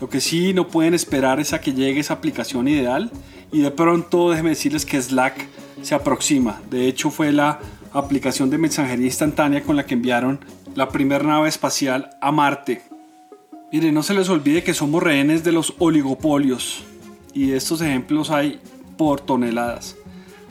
lo 0.00 0.08
que 0.08 0.20
sí 0.20 0.52
no 0.52 0.68
pueden 0.68 0.94
esperar 0.94 1.40
es 1.40 1.52
a 1.52 1.60
que 1.60 1.72
llegue 1.72 2.00
esa 2.00 2.14
aplicación 2.14 2.68
ideal 2.68 3.10
y 3.52 3.60
de 3.60 3.70
pronto 3.70 4.30
déjenme 4.30 4.50
decirles 4.50 4.86
que 4.86 5.00
Slack 5.00 5.46
se 5.82 5.94
aproxima. 5.94 6.60
De 6.70 6.88
hecho 6.88 7.10
fue 7.10 7.32
la 7.32 7.60
aplicación 7.92 8.50
de 8.50 8.58
mensajería 8.58 9.06
instantánea 9.06 9.62
con 9.62 9.76
la 9.76 9.86
que 9.86 9.94
enviaron 9.94 10.40
la 10.74 10.88
primera 10.88 11.24
nave 11.24 11.48
espacial 11.48 12.10
a 12.20 12.32
Marte. 12.32 12.82
Miren, 13.70 13.94
no 13.94 14.02
se 14.02 14.14
les 14.14 14.28
olvide 14.28 14.62
que 14.62 14.74
somos 14.74 15.02
rehenes 15.02 15.44
de 15.44 15.52
los 15.52 15.74
oligopolios 15.78 16.84
y 17.34 17.52
estos 17.52 17.80
ejemplos 17.80 18.30
hay 18.30 18.60
por 18.96 19.20
toneladas. 19.20 19.96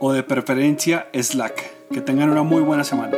o 0.00 0.12
de 0.12 0.22
preferencia 0.22 1.08
Slack. 1.12 1.90
Que 1.90 2.00
tengan 2.00 2.30
una 2.30 2.44
muy 2.44 2.62
buena 2.62 2.82
semana. 2.82 3.14